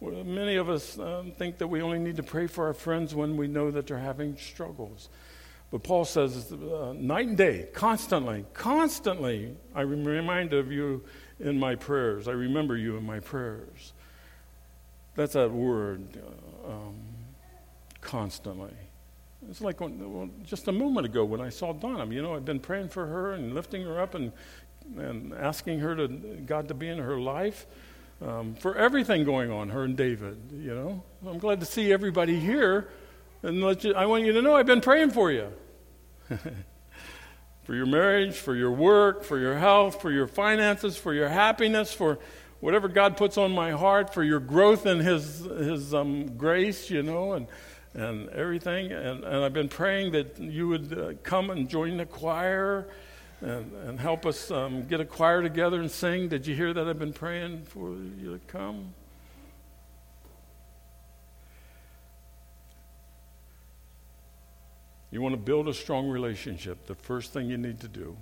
Well, 0.00 0.24
many 0.24 0.56
of 0.56 0.68
us 0.68 0.98
um, 0.98 1.32
think 1.32 1.58
that 1.58 1.66
we 1.66 1.82
only 1.82 1.98
need 1.98 2.16
to 2.16 2.22
pray 2.22 2.46
for 2.46 2.66
our 2.66 2.74
friends 2.74 3.14
when 3.14 3.36
we 3.36 3.46
know 3.46 3.70
that 3.70 3.86
they're 3.86 3.98
having 3.98 4.36
struggles. 4.36 5.08
But 5.70 5.82
Paul 5.82 6.04
says, 6.04 6.52
uh, 6.52 6.94
night 6.96 7.28
and 7.28 7.36
day, 7.36 7.68
constantly, 7.72 8.44
constantly, 8.54 9.56
I 9.74 9.80
remind 9.82 10.52
of 10.52 10.70
you 10.70 11.04
in 11.40 11.58
my 11.58 11.74
prayers. 11.74 12.28
I 12.28 12.32
remember 12.32 12.76
you 12.76 12.96
in 12.96 13.04
my 13.04 13.20
prayers. 13.20 13.92
That's 15.16 15.32
that 15.34 15.50
word. 15.50 16.06
Uh, 16.64 16.70
um, 16.70 16.94
constantly. 18.04 18.74
It's 19.50 19.60
like 19.60 19.80
when, 19.80 20.12
well, 20.12 20.30
just 20.44 20.68
a 20.68 20.72
moment 20.72 21.06
ago 21.06 21.24
when 21.24 21.40
I 21.40 21.48
saw 21.48 21.72
Donna. 21.72 22.06
You 22.06 22.22
know, 22.22 22.34
I've 22.34 22.44
been 22.44 22.60
praying 22.60 22.88
for 22.90 23.06
her 23.06 23.32
and 23.32 23.54
lifting 23.54 23.82
her 23.82 24.00
up 24.00 24.14
and, 24.14 24.32
and 24.96 25.34
asking 25.34 25.80
her 25.80 25.96
to 25.96 26.08
God 26.08 26.68
to 26.68 26.74
be 26.74 26.88
in 26.88 26.98
her 26.98 27.18
life 27.18 27.66
um, 28.22 28.54
for 28.54 28.76
everything 28.76 29.24
going 29.24 29.50
on, 29.50 29.70
her 29.70 29.84
and 29.84 29.96
David. 29.96 30.38
You 30.52 30.74
know, 30.74 31.02
I'm 31.26 31.38
glad 31.38 31.60
to 31.60 31.66
see 31.66 31.92
everybody 31.92 32.38
here, 32.38 32.88
and 33.42 33.58
you, 33.82 33.94
I 33.94 34.06
want 34.06 34.24
you 34.24 34.32
to 34.32 34.42
know 34.42 34.56
I've 34.56 34.66
been 34.66 34.80
praying 34.80 35.10
for 35.10 35.30
you. 35.30 35.48
for 37.64 37.74
your 37.74 37.86
marriage, 37.86 38.36
for 38.36 38.54
your 38.54 38.70
work, 38.70 39.24
for 39.24 39.38
your 39.38 39.56
health, 39.56 40.00
for 40.00 40.10
your 40.10 40.26
finances, 40.26 40.96
for 40.96 41.12
your 41.12 41.28
happiness, 41.28 41.92
for 41.92 42.18
whatever 42.60 42.88
God 42.88 43.16
puts 43.16 43.36
on 43.36 43.52
my 43.52 43.72
heart, 43.72 44.14
for 44.14 44.22
your 44.22 44.40
growth 44.40 44.86
in 44.86 45.00
His 45.00 45.40
His 45.40 45.92
um, 45.92 46.36
grace, 46.36 46.90
you 46.90 47.02
know, 47.02 47.32
and 47.32 47.46
and 47.94 48.28
everything. 48.30 48.92
And, 48.92 49.24
and 49.24 49.44
I've 49.44 49.52
been 49.52 49.68
praying 49.68 50.12
that 50.12 50.38
you 50.38 50.68
would 50.68 50.98
uh, 50.98 51.12
come 51.22 51.50
and 51.50 51.68
join 51.68 51.96
the 51.96 52.06
choir 52.06 52.88
and, 53.40 53.72
and 53.86 54.00
help 54.00 54.26
us 54.26 54.50
um, 54.50 54.82
get 54.86 55.00
a 55.00 55.04
choir 55.04 55.42
together 55.42 55.80
and 55.80 55.90
sing. 55.90 56.28
Did 56.28 56.46
you 56.46 56.54
hear 56.54 56.72
that? 56.72 56.88
I've 56.88 56.98
been 56.98 57.12
praying 57.12 57.64
for 57.64 57.90
you 57.90 58.32
to 58.32 58.40
come. 58.46 58.94
You 65.10 65.22
want 65.22 65.34
to 65.34 65.40
build 65.40 65.68
a 65.68 65.74
strong 65.74 66.08
relationship, 66.08 66.86
the 66.86 66.96
first 66.96 67.32
thing 67.32 67.48
you 67.48 67.56
need 67.56 67.78
to 67.80 67.88
do 67.88 68.16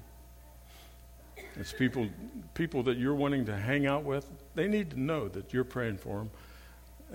is 1.56 1.72
people, 1.72 2.06
people 2.52 2.82
that 2.82 2.98
you're 2.98 3.14
wanting 3.14 3.46
to 3.46 3.56
hang 3.56 3.86
out 3.86 4.04
with, 4.04 4.30
they 4.54 4.68
need 4.68 4.90
to 4.90 5.00
know 5.00 5.26
that 5.28 5.54
you're 5.54 5.64
praying 5.64 5.96
for 5.96 6.18
them 6.18 6.30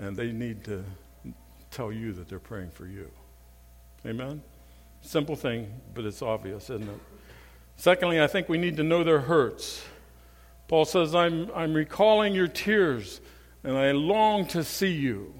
and 0.00 0.16
they 0.16 0.32
need 0.32 0.64
to 0.64 0.84
tell 1.70 1.92
you 1.92 2.12
that 2.14 2.28
they're 2.28 2.38
praying 2.38 2.70
for 2.70 2.86
you. 2.86 3.10
Amen? 4.06 4.42
Simple 5.00 5.36
thing, 5.36 5.72
but 5.94 6.04
it's 6.04 6.22
obvious, 6.22 6.70
isn't 6.70 6.88
it? 6.88 7.00
Secondly, 7.76 8.20
I 8.20 8.26
think 8.26 8.48
we 8.48 8.58
need 8.58 8.76
to 8.78 8.82
know 8.82 9.04
their 9.04 9.20
hurts. 9.20 9.84
Paul 10.66 10.84
says, 10.84 11.14
I'm, 11.14 11.50
I'm 11.54 11.72
recalling 11.72 12.34
your 12.34 12.48
tears, 12.48 13.20
and 13.64 13.76
I 13.76 13.92
long 13.92 14.46
to 14.48 14.64
see 14.64 14.92
you. 14.92 15.32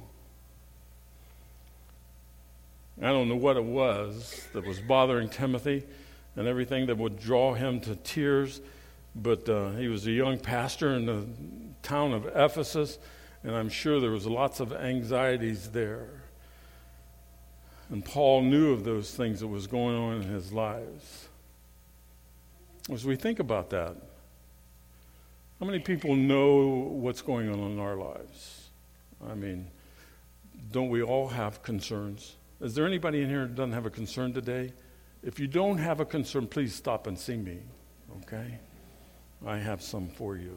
I 3.01 3.09
don't 3.09 3.29
know 3.29 3.37
what 3.37 3.57
it 3.57 3.65
was 3.65 4.47
that 4.53 4.67
was 4.67 4.81
bothering 4.81 5.29
Timothy 5.29 5.85
and 6.35 6.49
everything 6.49 6.87
that 6.87 6.99
would 6.99 7.19
draw 7.19 7.55
him 7.55 7.81
to 7.81 7.95
tears, 7.97 8.61
but 9.15 9.49
uh, 9.49 9.71
he 9.71 9.89
was 9.89 10.07
a 10.07 10.13
young 10.13 10.39
pastor 10.39 10.95
in 10.95 11.07
the 11.07 11.27
town 11.83 12.13
of 12.13 12.27
Ephesus, 12.27 12.99
and 13.43 13.55
I'm 13.55 13.69
sure 13.69 14.01
there 14.01 14.11
was 14.11 14.27
lots 14.27 14.61
of 14.61 14.73
anxieties 14.73 15.71
there. 15.71 16.18
And 17.91 18.05
Paul 18.05 18.43
knew 18.43 18.73
of 18.73 18.85
those 18.85 19.15
things 19.15 19.41
that 19.41 19.47
was 19.49 19.67
going 19.67 19.97
on 19.97 20.17
in 20.17 20.23
his 20.23 20.53
lives. 20.53 21.29
As 22.93 23.05
we 23.05 23.17
think 23.17 23.39
about 23.39 23.71
that, 23.71 23.97
how 25.59 25.67
many 25.67 25.79
people 25.79 26.15
know 26.15 26.67
what's 26.67 27.23
going 27.23 27.51
on 27.51 27.59
in 27.59 27.79
our 27.79 27.97
lives? 27.97 28.69
I 29.29 29.35
mean, 29.35 29.67
don't 30.71 30.89
we 30.89 31.03
all 31.03 31.29
have 31.29 31.63
concerns? 31.63 32.37
Is 32.61 32.75
there 32.75 32.87
anybody 32.87 33.23
in 33.23 33.29
here 33.29 33.47
who 33.47 33.55
doesn't 33.55 33.73
have 33.73 33.87
a 33.87 33.91
concern 33.91 34.33
today? 34.33 34.73
If 35.23 35.41
you 35.41 35.47
don't 35.47 35.79
have 35.79 36.01
a 36.01 36.05
concern, 36.05 36.47
please 36.47 36.75
stop 36.75 37.07
and 37.07 37.19
see 37.19 37.37
me, 37.37 37.59
okay? 38.23 38.59
I 39.47 39.57
have 39.59 39.83
some 39.83 40.09
for 40.09 40.37
you. 40.37 40.57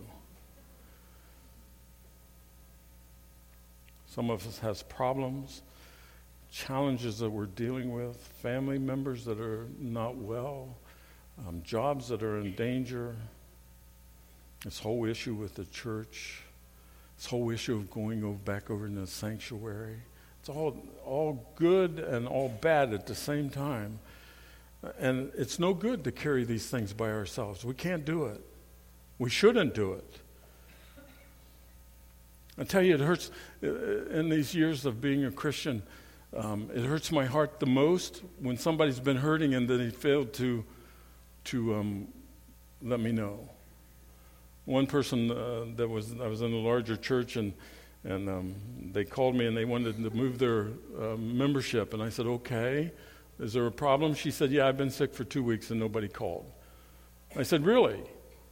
Some 4.07 4.29
of 4.29 4.45
us 4.45 4.59
has 4.59 4.83
problems 4.83 5.61
challenges 6.51 7.17
that 7.19 7.29
we're 7.29 7.45
dealing 7.45 7.93
with, 7.93 8.17
family 8.41 8.77
members 8.77 9.23
that 9.25 9.39
are 9.39 9.67
not 9.79 10.15
well, 10.17 10.75
um, 11.47 11.61
jobs 11.63 12.09
that 12.09 12.21
are 12.21 12.39
in 12.39 12.53
danger, 12.55 13.15
this 14.63 14.77
whole 14.77 15.05
issue 15.05 15.33
with 15.33 15.55
the 15.55 15.65
church, 15.65 16.41
this 17.17 17.25
whole 17.25 17.49
issue 17.49 17.75
of 17.75 17.89
going 17.89 18.23
over, 18.23 18.37
back 18.37 18.69
over 18.69 18.85
in 18.85 18.95
the 18.95 19.07
sanctuary. 19.07 19.97
It's 20.39 20.49
all, 20.49 20.77
all 21.05 21.47
good 21.55 21.99
and 21.99 22.27
all 22.27 22.49
bad 22.49 22.93
at 22.93 23.07
the 23.07 23.15
same 23.15 23.49
time. 23.49 23.99
And 24.99 25.31
it's 25.35 25.59
no 25.59 25.73
good 25.73 26.03
to 26.03 26.11
carry 26.11 26.43
these 26.43 26.67
things 26.67 26.93
by 26.93 27.11
ourselves. 27.11 27.63
We 27.63 27.75
can't 27.75 28.03
do 28.03 28.25
it. 28.25 28.41
We 29.19 29.29
shouldn't 29.29 29.73
do 29.73 29.93
it. 29.93 30.17
I 32.57 32.63
tell 32.63 32.81
you, 32.81 32.95
it 32.95 32.99
hurts 32.99 33.31
uh, 33.63 33.67
in 34.07 34.29
these 34.29 34.53
years 34.53 34.85
of 34.85 34.99
being 34.99 35.25
a 35.25 35.31
Christian. 35.31 35.83
Um, 36.35 36.69
it 36.73 36.85
hurts 36.85 37.11
my 37.11 37.25
heart 37.25 37.59
the 37.59 37.65
most 37.65 38.23
when 38.39 38.57
somebody's 38.57 38.99
been 38.99 39.17
hurting 39.17 39.53
and 39.53 39.69
then 39.69 39.79
they 39.79 39.89
failed 39.89 40.33
to, 40.33 40.63
to 41.45 41.75
um, 41.75 42.07
let 42.81 42.99
me 42.99 43.11
know. 43.11 43.49
One 44.65 44.87
person 44.87 45.31
uh, 45.31 45.65
that 45.75 45.89
was 45.89 46.15
I 46.21 46.27
was 46.27 46.41
in 46.41 46.53
a 46.53 46.57
larger 46.57 46.95
church 46.95 47.35
and 47.35 47.53
and 48.03 48.29
um, 48.29 48.55
they 48.93 49.03
called 49.03 49.35
me 49.35 49.45
and 49.45 49.55
they 49.55 49.65
wanted 49.65 50.01
to 50.03 50.09
move 50.15 50.39
their 50.39 50.67
uh, 50.99 51.17
membership 51.17 51.93
and 51.93 52.01
I 52.01 52.09
said 52.09 52.25
okay. 52.25 52.91
Is 53.39 53.53
there 53.53 53.65
a 53.65 53.71
problem? 53.71 54.13
She 54.13 54.29
said, 54.29 54.51
Yeah, 54.51 54.67
I've 54.67 54.77
been 54.77 54.91
sick 54.91 55.13
for 55.13 55.23
two 55.23 55.43
weeks 55.43 55.71
and 55.71 55.79
nobody 55.79 56.07
called. 56.07 56.45
I 57.35 57.43
said, 57.43 57.65
Really? 57.65 57.99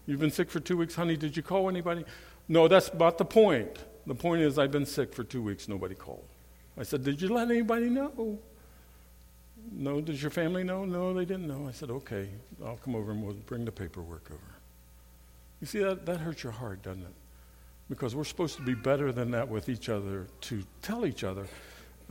You've 0.08 0.20
been 0.20 0.32
sick 0.32 0.50
for 0.50 0.60
two 0.60 0.78
weeks, 0.78 0.96
honey? 0.96 1.16
Did 1.16 1.38
you 1.38 1.44
call 1.44 1.70
anybody? 1.70 2.04
No, 2.48 2.68
that's 2.68 2.92
not 2.96 3.20
the 3.20 3.26
point. 3.26 3.86
The 4.08 4.16
point 4.16 4.42
is, 4.42 4.58
I've 4.58 4.72
been 4.72 4.88
sick 4.88 5.14
for 5.14 5.24
two 5.24 5.44
weeks, 5.44 5.68
nobody 5.68 5.94
called. 5.94 6.26
I 6.78 6.84
said, 6.84 7.04
Did 7.04 7.22
you 7.22 7.30
let 7.30 7.50
anybody 7.50 7.90
know? 7.90 8.40
No. 9.72 10.02
Does 10.02 10.22
your 10.22 10.32
family 10.32 10.64
know? 10.64 10.86
No, 10.86 11.14
they 11.14 11.26
didn't 11.26 11.48
know. 11.48 11.68
I 11.68 11.72
said, 11.72 11.90
Okay, 11.90 12.30
I'll 12.64 12.78
come 12.78 12.96
over 12.96 13.12
and 13.12 13.24
we'll 13.24 13.34
bring 13.34 13.66
the 13.66 13.72
paperwork 13.72 14.30
over. 14.32 14.40
You 15.62 15.68
see, 15.68 15.80
that, 15.80 16.06
that 16.06 16.20
hurts 16.20 16.44
your 16.44 16.54
heart, 16.54 16.84
doesn't 16.84 17.04
it? 17.04 17.14
Because 17.90 18.16
we're 18.16 18.24
supposed 18.24 18.56
to 18.58 18.62
be 18.62 18.76
better 18.76 19.12
than 19.12 19.32
that 19.32 19.50
with 19.50 19.68
each 19.68 19.90
other 19.90 20.28
to 20.42 20.64
tell 20.82 21.06
each 21.06 21.24
other 21.24 21.48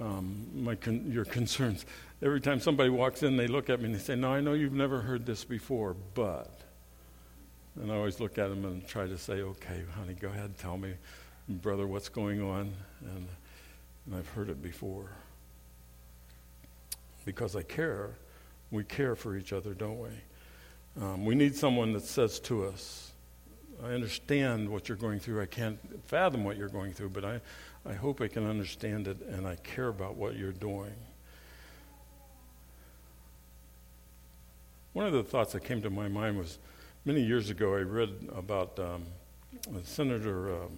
um, 0.01 0.47
my 0.55 0.75
con- 0.75 1.11
your 1.11 1.25
concerns. 1.25 1.85
Every 2.23 2.41
time 2.41 2.61
somebody 2.61 2.91
walks 2.91 3.23
in, 3.23 3.37
they 3.37 3.47
look 3.47 3.71
at 3.71 3.81
me 3.81 3.87
and 3.87 3.95
they 3.95 3.99
say, 3.99 4.15
No, 4.15 4.33
I 4.33 4.41
know 4.41 4.53
you've 4.53 4.73
never 4.73 5.01
heard 5.01 5.27
this 5.27 5.45
before, 5.45 5.97
but. 6.15 6.61
And 7.81 7.93
I 7.93 7.95
always 7.95 8.19
look 8.19 8.39
at 8.39 8.49
them 8.49 8.65
and 8.65 8.87
try 8.87 9.07
to 9.07 9.19
say, 9.19 9.35
Okay, 9.35 9.83
honey, 9.97 10.15
go 10.15 10.29
ahead, 10.29 10.57
tell 10.59 10.77
me, 10.77 10.95
brother, 11.49 11.87
what's 11.87 12.09
going 12.09 12.43
on. 12.43 12.73
And 13.01 13.29
and 14.09 14.17
I've 14.17 14.29
heard 14.31 14.49
it 14.49 14.63
before. 14.63 15.11
Because 17.27 17.55
I 17.55 17.63
care, 17.63 18.11
we 18.71 18.85
care 18.85 19.15
for 19.15 19.37
each 19.37 19.53
other, 19.53 19.75
don't 19.75 19.99
we? 19.99 20.09
Um, 21.01 21.25
we 21.27 21.35
need 21.35 21.55
someone 21.55 21.93
that 21.93 22.05
says 22.05 22.41
to 22.41 22.65
us, 22.65 23.13
I 23.85 23.89
understand 23.89 24.69
what 24.69 24.89
you're 24.89 24.97
going 24.97 25.21
through. 25.21 25.43
I 25.43 25.47
can't 25.47 25.79
fathom 26.09 26.43
what 26.43 26.57
you're 26.57 26.71
going 26.71 26.93
through, 26.93 27.11
but 27.11 27.25
I, 27.25 27.41
I 27.87 27.93
hope 27.93 28.23
I 28.23 28.29
can 28.29 28.49
understand 28.49 29.07
it 29.09 29.21
and 29.29 29.47
I 29.47 29.57
care 29.57 29.89
about 29.89 30.17
what 30.17 30.37
you're 30.37 30.53
doing. 30.53 30.95
One 34.95 35.07
of 35.07 35.13
the 35.13 35.23
thoughts 35.23 35.53
that 35.53 35.65
came 35.65 35.83
to 35.83 35.91
my 35.91 36.09
mind 36.09 36.39
was 36.39 36.59
many 37.05 37.21
years 37.21 37.51
ago 37.51 37.75
I 37.75 37.81
read 37.81 38.11
about 38.35 38.79
um, 38.81 39.05
Senator 39.85 40.55
um, 40.55 40.71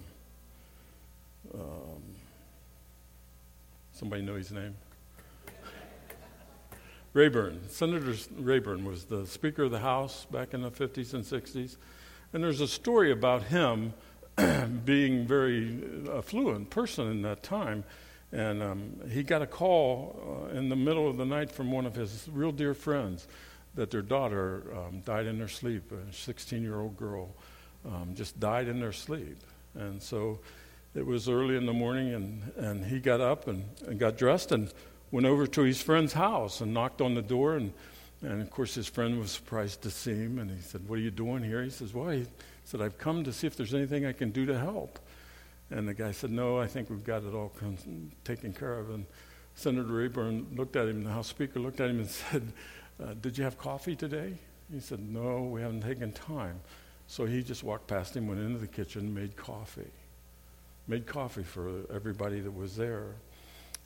um, 1.55 2.01
somebody 4.01 4.23
know 4.23 4.33
his 4.33 4.51
name? 4.51 4.73
Rayburn. 7.13 7.59
Senator 7.69 8.15
Rayburn 8.35 8.83
was 8.83 9.03
the 9.03 9.27
Speaker 9.27 9.65
of 9.65 9.69
the 9.69 9.77
House 9.77 10.25
back 10.31 10.55
in 10.55 10.63
the 10.63 10.71
50s 10.71 11.13
and 11.13 11.23
60s. 11.23 11.77
And 12.33 12.43
there's 12.43 12.61
a 12.61 12.67
story 12.67 13.11
about 13.11 13.43
him 13.43 13.93
being 14.85 15.27
very 15.27 15.83
affluent 16.11 16.71
person 16.71 17.11
in 17.11 17.21
that 17.21 17.43
time. 17.43 17.83
And 18.31 18.63
um, 18.63 18.93
he 19.07 19.21
got 19.21 19.43
a 19.43 19.45
call 19.45 20.47
uh, 20.51 20.57
in 20.57 20.69
the 20.69 20.75
middle 20.75 21.07
of 21.07 21.17
the 21.17 21.25
night 21.25 21.51
from 21.51 21.71
one 21.71 21.85
of 21.85 21.93
his 21.93 22.27
real 22.33 22.51
dear 22.51 22.73
friends 22.73 23.27
that 23.75 23.91
their 23.91 24.01
daughter 24.01 24.63
um, 24.75 25.01
died 25.01 25.27
in 25.27 25.37
their 25.37 25.47
sleep. 25.47 25.91
A 25.91 26.11
16 26.11 26.63
year 26.63 26.79
old 26.79 26.97
girl 26.97 27.35
um, 27.85 28.15
just 28.15 28.39
died 28.39 28.67
in 28.67 28.79
their 28.79 28.93
sleep. 28.93 29.37
And 29.75 30.01
so 30.01 30.39
it 30.93 31.05
was 31.05 31.29
early 31.29 31.55
in 31.55 31.65
the 31.65 31.73
morning, 31.73 32.13
and, 32.13 32.51
and 32.57 32.85
he 32.85 32.99
got 32.99 33.21
up 33.21 33.47
and, 33.47 33.63
and 33.87 33.99
got 33.99 34.17
dressed 34.17 34.51
and 34.51 34.73
went 35.11 35.25
over 35.25 35.47
to 35.47 35.61
his 35.61 35.81
friend's 35.81 36.13
house 36.13 36.61
and 36.61 36.73
knocked 36.73 37.01
on 37.01 37.13
the 37.13 37.21
door. 37.21 37.55
And, 37.55 37.73
and 38.21 38.41
of 38.41 38.49
course, 38.49 38.75
his 38.75 38.87
friend 38.87 39.17
was 39.17 39.31
surprised 39.31 39.81
to 39.83 39.89
see 39.89 40.13
him. 40.13 40.39
And 40.39 40.51
he 40.51 40.61
said, 40.61 40.87
What 40.87 40.99
are 40.99 41.01
you 41.01 41.11
doing 41.11 41.43
here? 41.43 41.63
He 41.63 41.69
says, 41.69 41.93
Well, 41.93 42.09
he 42.09 42.25
said, 42.65 42.81
I've 42.81 42.97
come 42.97 43.23
to 43.23 43.31
see 43.31 43.47
if 43.47 43.55
there's 43.55 43.73
anything 43.73 44.05
I 44.05 44.11
can 44.11 44.31
do 44.31 44.45
to 44.45 44.57
help. 44.57 44.99
And 45.69 45.87
the 45.87 45.93
guy 45.93 46.11
said, 46.11 46.31
No, 46.31 46.59
I 46.59 46.67
think 46.67 46.89
we've 46.89 47.03
got 47.03 47.23
it 47.23 47.33
all 47.33 47.53
taken 48.25 48.53
care 48.53 48.77
of. 48.77 48.89
And 48.89 49.05
Senator 49.55 49.93
Rayburn 49.93 50.47
looked 50.55 50.75
at 50.75 50.87
him, 50.87 51.03
the 51.03 51.11
House 51.11 51.27
Speaker 51.27 51.59
looked 51.59 51.79
at 51.79 51.89
him 51.89 51.99
and 51.99 52.09
said, 52.09 52.51
uh, 53.01 53.13
Did 53.21 53.37
you 53.37 53.45
have 53.45 53.57
coffee 53.57 53.95
today? 53.95 54.33
He 54.71 54.81
said, 54.81 54.99
No, 54.99 55.43
we 55.43 55.61
haven't 55.61 55.81
taken 55.81 56.11
time. 56.11 56.59
So 57.07 57.25
he 57.25 57.43
just 57.43 57.63
walked 57.63 57.87
past 57.87 58.15
him, 58.15 58.27
went 58.27 58.41
into 58.41 58.59
the 58.59 58.67
kitchen, 58.67 59.13
made 59.13 59.35
coffee. 59.35 59.91
Made 60.87 61.05
coffee 61.05 61.43
for 61.43 61.83
everybody 61.93 62.39
that 62.39 62.51
was 62.51 62.75
there. 62.75 63.15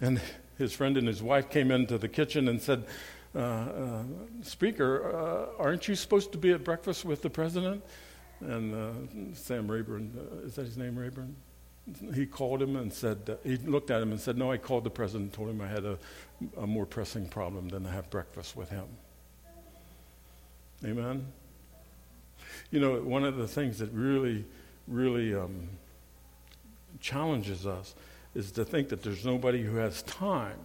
And 0.01 0.21
his 0.57 0.73
friend 0.73 0.97
and 0.97 1.07
his 1.07 1.21
wife 1.21 1.49
came 1.49 1.71
into 1.71 1.97
the 1.97 2.07
kitchen 2.07 2.47
and 2.47 2.61
said, 2.61 2.85
uh, 3.35 3.39
uh, 3.39 4.03
Speaker, 4.43 5.13
uh, 5.13 5.61
aren't 5.61 5.87
you 5.87 5.95
supposed 5.95 6.31
to 6.31 6.37
be 6.37 6.51
at 6.51 6.63
breakfast 6.63 7.03
with 7.03 7.21
the 7.21 7.29
president? 7.29 7.83
And 8.39 8.73
uh, 8.73 9.35
Sam 9.35 9.69
Rayburn, 9.69 10.11
uh, 10.17 10.47
is 10.47 10.55
that 10.55 10.65
his 10.65 10.77
name, 10.77 10.97
Rayburn? 10.97 11.35
He 12.13 12.25
called 12.25 12.61
him 12.61 12.75
and 12.77 12.91
said, 12.91 13.19
uh, 13.29 13.35
he 13.43 13.57
looked 13.57 13.91
at 13.91 14.01
him 14.01 14.11
and 14.11 14.19
said, 14.19 14.37
No, 14.37 14.51
I 14.51 14.57
called 14.57 14.83
the 14.83 14.89
president 14.89 15.25
and 15.25 15.33
told 15.33 15.49
him 15.49 15.61
I 15.61 15.67
had 15.67 15.85
a, 15.85 15.97
a 16.57 16.65
more 16.65 16.85
pressing 16.85 17.27
problem 17.27 17.69
than 17.69 17.83
to 17.83 17.89
have 17.89 18.09
breakfast 18.09 18.55
with 18.55 18.69
him. 18.69 18.85
Amen? 20.83 21.25
You 22.71 22.79
know, 22.79 23.01
one 23.01 23.23
of 23.23 23.37
the 23.37 23.47
things 23.47 23.79
that 23.79 23.91
really, 23.91 24.45
really 24.87 25.35
um, 25.35 25.69
challenges 26.99 27.65
us 27.65 27.95
is 28.33 28.51
to 28.53 28.65
think 28.65 28.89
that 28.89 29.01
there's 29.03 29.25
nobody 29.25 29.63
who 29.63 29.77
has 29.77 30.01
time 30.03 30.57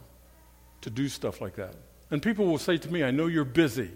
to 0.81 0.91
do 0.91 1.09
stuff 1.09 1.41
like 1.41 1.57
that. 1.57 1.75
And 2.11 2.23
people 2.23 2.47
will 2.47 2.59
say 2.59 2.77
to 2.79 2.93
me, 2.93 3.05
I 3.05 3.11
know 3.11 3.27
you're 3.27 3.45
busy. 3.45 3.91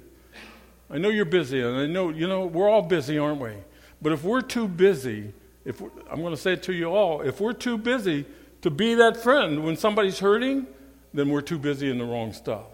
I 0.90 0.98
know 0.98 1.08
you're 1.08 1.24
busy, 1.24 1.60
and 1.60 1.76
I 1.76 1.86
know, 1.86 2.10
you 2.10 2.28
know, 2.28 2.46
we're 2.46 2.68
all 2.68 2.82
busy, 2.82 3.18
aren't 3.18 3.40
we? 3.40 3.54
But 4.02 4.12
if 4.12 4.22
we're 4.22 4.42
too 4.42 4.68
busy, 4.68 5.32
if 5.64 5.80
I'm 5.80 6.20
going 6.20 6.34
to 6.34 6.40
say 6.40 6.52
it 6.52 6.62
to 6.64 6.72
you 6.72 6.86
all, 6.86 7.22
if 7.22 7.40
we're 7.40 7.54
too 7.54 7.78
busy 7.78 8.26
to 8.60 8.70
be 8.70 8.94
that 8.94 9.16
friend 9.16 9.64
when 9.64 9.76
somebody's 9.76 10.18
hurting, 10.18 10.66
then 11.12 11.30
we're 11.30 11.40
too 11.40 11.58
busy 11.58 11.90
in 11.90 11.98
the 11.98 12.04
wrong 12.04 12.32
stuff. 12.32 12.66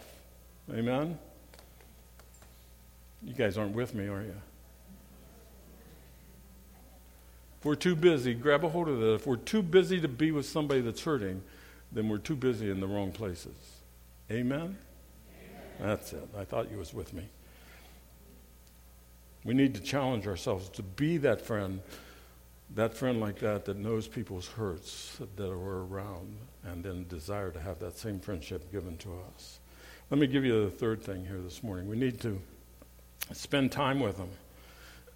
Amen? 0.73 1.19
You 3.23 3.35
guys 3.35 3.57
aren't 3.57 3.75
with 3.75 3.95
me, 3.95 4.09
are 4.09 4.23
you? 4.23 4.35
If 7.61 7.67
we're 7.67 7.75
too 7.75 7.95
busy, 7.95 8.33
grab 8.33 8.65
a 8.65 8.71
hold 8.71 8.89
of 8.89 9.01
that. 9.01 9.15
If 9.17 9.27
we're 9.27 9.37
too 9.37 9.61
busy 9.63 10.01
to 10.01 10.09
be 10.09 10.31
with 10.31 10.47
somebody 10.47 10.81
that's 10.81 11.05
hurting, 11.05 11.43
then 11.93 12.09
we're 12.09 12.17
too 12.17 12.35
busy 12.35 12.71
in 12.71 12.81
the 12.81 12.87
wrong 12.87 13.13
places. 13.13 13.55
Amen? 14.31 14.59
Amen? 14.59 14.79
That's 15.79 16.15
it. 16.15 16.27
I 16.39 16.45
thought 16.47 16.71
you 16.71 16.79
was 16.79 16.95
with 16.95 17.13
me. 17.13 17.29
We 19.45 19.53
need 19.53 19.75
to 19.75 19.81
challenge 19.83 20.27
ourselves 20.27 20.71
to 20.71 20.83
be 20.83 21.19
that 21.19 21.43
friend, 21.43 21.81
that 22.75 22.95
friend 22.95 23.21
like 23.21 23.41
that 23.41 23.67
that 23.67 23.77
knows 23.77 24.09
people's 24.09 24.49
hurts 24.49 25.19
that 25.37 25.51
are 25.51 25.83
around 25.83 26.39
and 26.65 26.83
then 26.83 27.05
desire 27.09 27.51
to 27.51 27.61
have 27.61 27.79
that 27.81 27.99
same 27.99 28.21
friendship 28.21 28.73
given 28.73 28.97
to 28.99 29.11
us. 29.35 29.59
Let 30.09 30.19
me 30.19 30.27
give 30.27 30.47
you 30.47 30.65
the 30.65 30.71
third 30.71 31.03
thing 31.03 31.27
here 31.27 31.41
this 31.41 31.63
morning. 31.63 31.91
We 31.91 31.97
need 31.97 32.21
to 32.23 32.41
spend 33.35 33.71
time 33.71 34.01
with 34.01 34.17
them. 34.17 34.31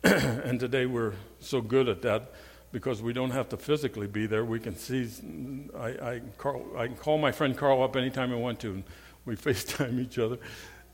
and 0.44 0.60
today 0.60 0.84
we're 0.84 1.14
so 1.40 1.62
good 1.62 1.88
at 1.88 2.02
that 2.02 2.32
because 2.72 3.00
we 3.00 3.14
don't 3.14 3.30
have 3.30 3.48
to 3.48 3.56
physically 3.56 4.06
be 4.06 4.26
there. 4.26 4.44
We 4.44 4.60
can 4.60 4.76
see. 4.76 5.08
I, 5.74 5.86
I, 5.86 6.22
Carl, 6.36 6.62
I 6.76 6.88
can 6.88 6.96
call 6.96 7.16
my 7.16 7.32
friend 7.32 7.56
Carl 7.56 7.82
up 7.82 7.96
anytime 7.96 8.30
I 8.30 8.36
want 8.36 8.60
to, 8.60 8.72
and 8.72 8.84
we 9.24 9.34
FaceTime 9.36 9.98
each 9.98 10.18
other. 10.18 10.36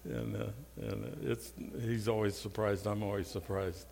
And, 0.05 0.37
uh, 0.37 0.44
and 0.81 1.25
it's, 1.25 1.53
he's 1.81 2.07
always 2.07 2.37
surprised. 2.37 2.87
I'm 2.87 3.03
always 3.03 3.27
surprised. 3.27 3.87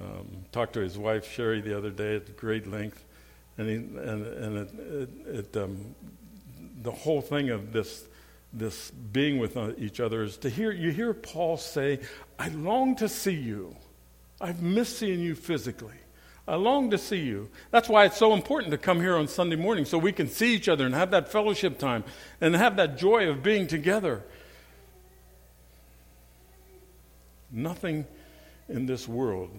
Um, 0.00 0.28
talked 0.52 0.74
to 0.74 0.80
his 0.80 0.96
wife 0.96 1.28
Sherry 1.28 1.60
the 1.60 1.76
other 1.76 1.90
day 1.90 2.14
at 2.14 2.36
great 2.36 2.68
length, 2.68 3.04
and 3.58 3.68
he, 3.68 3.74
and 3.74 4.26
and 4.26 4.56
it, 4.58 4.70
it, 4.78 5.26
it 5.26 5.56
um, 5.56 5.94
the 6.82 6.92
whole 6.92 7.20
thing 7.20 7.50
of 7.50 7.72
this 7.72 8.04
this 8.52 8.92
being 8.92 9.38
with 9.38 9.56
uh, 9.56 9.72
each 9.76 9.98
other 9.98 10.22
is 10.22 10.36
to 10.36 10.48
hear 10.48 10.70
you 10.70 10.92
hear 10.92 11.12
Paul 11.12 11.56
say, 11.56 11.98
"I 12.38 12.48
long 12.50 12.94
to 12.96 13.08
see 13.08 13.34
you." 13.34 13.76
I've 14.42 14.60
missed 14.60 14.98
seeing 14.98 15.20
you 15.20 15.36
physically. 15.36 15.94
I 16.48 16.56
long 16.56 16.90
to 16.90 16.98
see 16.98 17.20
you. 17.20 17.48
That's 17.70 17.88
why 17.88 18.04
it's 18.04 18.16
so 18.16 18.34
important 18.34 18.72
to 18.72 18.78
come 18.78 19.00
here 19.00 19.16
on 19.16 19.28
Sunday 19.28 19.54
morning 19.54 19.84
so 19.84 19.96
we 19.96 20.10
can 20.10 20.28
see 20.28 20.54
each 20.54 20.68
other 20.68 20.84
and 20.84 20.94
have 20.94 21.12
that 21.12 21.30
fellowship 21.30 21.78
time 21.78 22.02
and 22.40 22.56
have 22.56 22.76
that 22.76 22.98
joy 22.98 23.28
of 23.28 23.44
being 23.44 23.68
together. 23.68 24.24
Nothing 27.52 28.06
in 28.68 28.86
this 28.86 29.06
world 29.06 29.50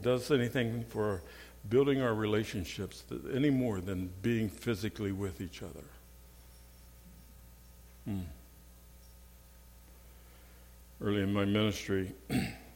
does 0.00 0.30
anything 0.30 0.84
for 0.88 1.22
building 1.68 2.00
our 2.00 2.14
relationships 2.14 3.02
any 3.34 3.50
more 3.50 3.80
than 3.80 4.10
being 4.22 4.48
physically 4.48 5.10
with 5.10 5.40
each 5.40 5.62
other. 5.62 5.84
Hmm. 8.04 8.20
Early 11.02 11.22
in 11.22 11.32
my 11.32 11.44
ministry, 11.44 12.12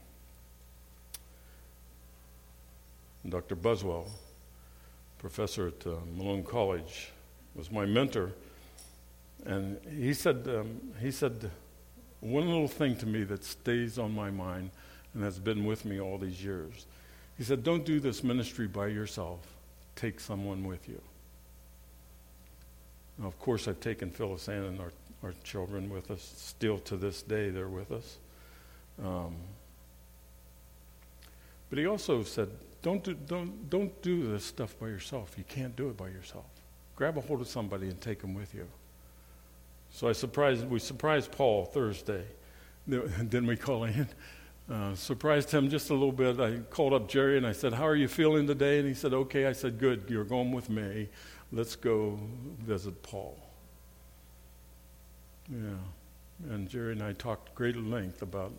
Dr. 3.29 3.55
Buswell, 3.55 4.07
professor 5.17 5.67
at 5.67 5.87
uh, 5.87 5.95
Malone 6.15 6.43
College, 6.43 7.11
was 7.55 7.71
my 7.71 7.85
mentor. 7.85 8.31
And 9.45 9.77
he 9.89 10.13
said, 10.13 10.47
um, 10.47 10.79
he 11.01 11.11
said 11.11 11.49
one 12.19 12.47
little 12.47 12.67
thing 12.67 12.95
to 12.97 13.05
me 13.05 13.23
that 13.23 13.43
stays 13.43 13.99
on 13.99 14.13
my 14.13 14.29
mind 14.29 14.71
and 15.13 15.23
has 15.23 15.39
been 15.39 15.65
with 15.65 15.85
me 15.85 15.99
all 15.99 16.17
these 16.17 16.43
years. 16.43 16.85
He 17.37 17.43
said, 17.43 17.63
Don't 17.63 17.85
do 17.85 17.99
this 17.99 18.23
ministry 18.23 18.67
by 18.67 18.87
yourself, 18.87 19.39
take 19.95 20.19
someone 20.19 20.63
with 20.63 20.87
you. 20.87 21.01
Now, 23.17 23.27
of 23.27 23.39
course, 23.39 23.67
I've 23.67 23.79
taken 23.79 24.09
Phyllis 24.09 24.49
Ann 24.49 24.63
and 24.63 24.79
our, 24.79 24.91
our 25.23 25.33
children 25.43 25.89
with 25.89 26.11
us. 26.11 26.33
Still 26.37 26.79
to 26.79 26.97
this 26.97 27.21
day, 27.21 27.49
they're 27.49 27.67
with 27.67 27.91
us. 27.91 28.17
Um, 29.03 29.35
but 31.69 31.79
he 31.79 31.85
also 31.85 32.23
said, 32.23 32.49
don't 32.85 33.03
do, 33.03 33.15
don't, 33.15 33.67
don't 33.67 34.01
do 34.03 34.31
this 34.31 34.45
stuff 34.45 34.77
by 34.79 34.85
yourself. 34.85 35.33
You 35.39 35.43
can't 35.49 35.75
do 35.75 35.89
it 35.89 35.97
by 35.97 36.09
yourself. 36.09 36.45
Grab 36.95 37.17
a 37.17 37.21
hold 37.21 37.41
of 37.41 37.47
somebody 37.47 37.87
and 37.87 37.99
take 37.99 38.21
them 38.21 38.35
with 38.35 38.53
you. 38.53 38.67
So 39.89 40.07
I 40.07 40.11
surprised, 40.11 40.69
we 40.69 40.77
surprised 40.77 41.31
Paul 41.31 41.65
Thursday. 41.65 42.23
Then 42.87 43.47
we 43.47 43.57
call 43.57 43.85
in. 43.85 44.07
Uh, 44.71 44.93
surprised 44.93 45.49
him 45.49 45.67
just 45.67 45.89
a 45.89 45.93
little 45.93 46.11
bit. 46.11 46.39
I 46.39 46.57
called 46.69 46.93
up 46.93 47.09
Jerry 47.09 47.37
and 47.37 47.47
I 47.47 47.53
said, 47.53 47.73
How 47.73 47.87
are 47.87 47.95
you 47.95 48.07
feeling 48.07 48.45
today? 48.45 48.77
And 48.77 48.87
he 48.87 48.93
said, 48.93 49.13
Okay. 49.13 49.47
I 49.47 49.53
said, 49.53 49.79
Good. 49.79 50.03
You're 50.07 50.23
going 50.23 50.51
with 50.51 50.69
me. 50.69 51.09
Let's 51.51 51.75
go 51.75 52.19
visit 52.59 53.01
Paul. 53.01 53.35
Yeah. 55.49 56.51
And 56.51 56.69
Jerry 56.69 56.91
and 56.91 57.01
I 57.01 57.13
talked 57.13 57.55
great 57.55 57.77
length 57.77 58.21
about 58.21 58.53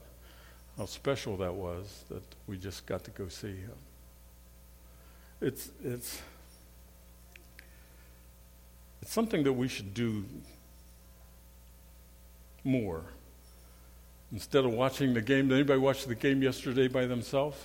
how 0.76 0.86
special 0.86 1.36
that 1.36 1.54
was 1.54 2.02
that 2.08 2.24
we 2.48 2.56
just 2.56 2.86
got 2.86 3.04
to 3.04 3.12
go 3.12 3.28
see 3.28 3.54
him. 3.54 3.78
It's, 5.40 5.70
it's, 5.84 6.22
it's 9.02 9.12
something 9.12 9.44
that 9.44 9.52
we 9.52 9.68
should 9.68 9.92
do 9.92 10.24
more. 12.64 13.04
Instead 14.32 14.64
of 14.64 14.72
watching 14.72 15.14
the 15.14 15.20
game, 15.20 15.48
did 15.48 15.54
anybody 15.54 15.78
watch 15.78 16.06
the 16.06 16.14
game 16.14 16.42
yesterday 16.42 16.88
by 16.88 17.06
themselves? 17.06 17.56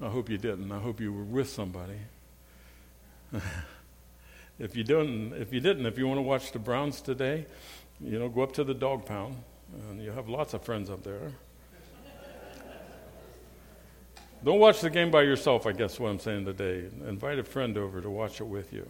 I 0.00 0.08
hope 0.08 0.28
you 0.28 0.38
didn't. 0.38 0.70
I 0.70 0.78
hope 0.78 1.00
you 1.00 1.12
were 1.12 1.24
with 1.24 1.48
somebody. 1.48 1.98
if 4.58 4.76
you 4.76 4.84
didn't, 4.84 5.32
if 5.34 5.52
you 5.52 5.60
didn't, 5.60 5.86
if 5.86 5.98
you 5.98 6.06
want 6.06 6.18
to 6.18 6.22
watch 6.22 6.52
the 6.52 6.58
Browns 6.58 7.00
today, 7.00 7.46
you 8.00 8.18
know, 8.18 8.28
go 8.28 8.42
up 8.42 8.52
to 8.54 8.64
the 8.64 8.74
dog 8.74 9.06
pound, 9.06 9.36
and 9.88 10.02
you 10.02 10.10
have 10.10 10.28
lots 10.28 10.54
of 10.54 10.62
friends 10.62 10.90
up 10.90 11.02
there. 11.02 11.32
Don't 14.44 14.58
watch 14.58 14.80
the 14.80 14.90
game 14.90 15.12
by 15.12 15.22
yourself, 15.22 15.66
I 15.68 15.72
guess 15.72 16.00
what 16.00 16.08
I'm 16.08 16.18
saying 16.18 16.46
today. 16.46 16.88
Invite 17.06 17.38
a 17.38 17.44
friend 17.44 17.78
over 17.78 18.00
to 18.00 18.10
watch 18.10 18.40
it 18.40 18.44
with 18.44 18.72
you. 18.72 18.88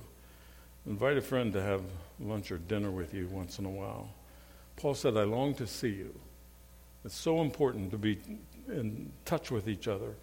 Invite 0.86 1.18
a 1.18 1.20
friend 1.20 1.52
to 1.52 1.62
have 1.62 1.82
lunch 2.18 2.50
or 2.50 2.56
dinner 2.56 2.90
with 2.90 3.12
you 3.12 3.28
once 3.28 3.58
in 3.58 3.66
a 3.66 3.70
while. 3.70 4.08
Paul 4.76 4.94
said, 4.94 5.14
I 5.14 5.24
long 5.24 5.54
to 5.56 5.66
see 5.66 5.90
you. 5.90 6.18
It's 7.04 7.14
so 7.14 7.42
important 7.42 7.90
to 7.90 7.98
be 7.98 8.18
in 8.66 9.12
touch 9.26 9.50
with 9.50 9.68
each 9.68 9.88
other 9.88 10.14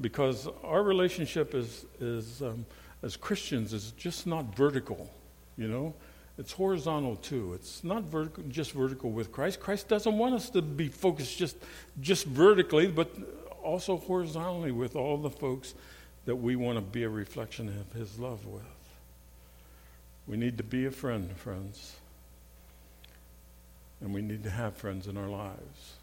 because 0.00 0.48
our 0.64 0.82
relationship 0.82 1.54
is, 1.54 1.84
is 2.00 2.40
um, 2.40 2.64
as 3.02 3.14
Christians 3.14 3.74
is 3.74 3.90
just 3.92 4.26
not 4.26 4.56
vertical, 4.56 5.12
you 5.58 5.68
know? 5.68 5.92
It's 6.38 6.52
horizontal 6.52 7.16
too. 7.16 7.52
It's 7.52 7.84
not 7.84 8.04
vertical, 8.04 8.42
just 8.48 8.72
vertical 8.72 9.10
with 9.10 9.32
Christ. 9.32 9.60
Christ 9.60 9.88
doesn't 9.88 10.16
want 10.16 10.34
us 10.34 10.48
to 10.48 10.62
be 10.62 10.88
focused 10.88 11.36
just, 11.36 11.58
just 12.00 12.24
vertically, 12.24 12.86
but 12.86 13.10
also 13.62 13.96
horizontally 13.96 14.72
with 14.72 14.96
all 14.96 15.16
the 15.16 15.30
folks 15.30 15.74
that 16.24 16.36
we 16.36 16.56
want 16.56 16.78
to 16.78 16.82
be 16.82 17.04
a 17.04 17.08
reflection 17.08 17.68
of 17.68 17.98
His 17.98 18.18
love 18.18 18.46
with. 18.46 18.62
We 20.26 20.36
need 20.36 20.56
to 20.58 20.64
be 20.64 20.86
a 20.86 20.90
friend, 20.90 21.30
friends. 21.36 21.96
And 24.00 24.12
we 24.12 24.22
need 24.22 24.42
to 24.44 24.50
have 24.50 24.76
friends 24.76 25.06
in 25.06 25.16
our 25.16 25.28
lives 25.28 25.94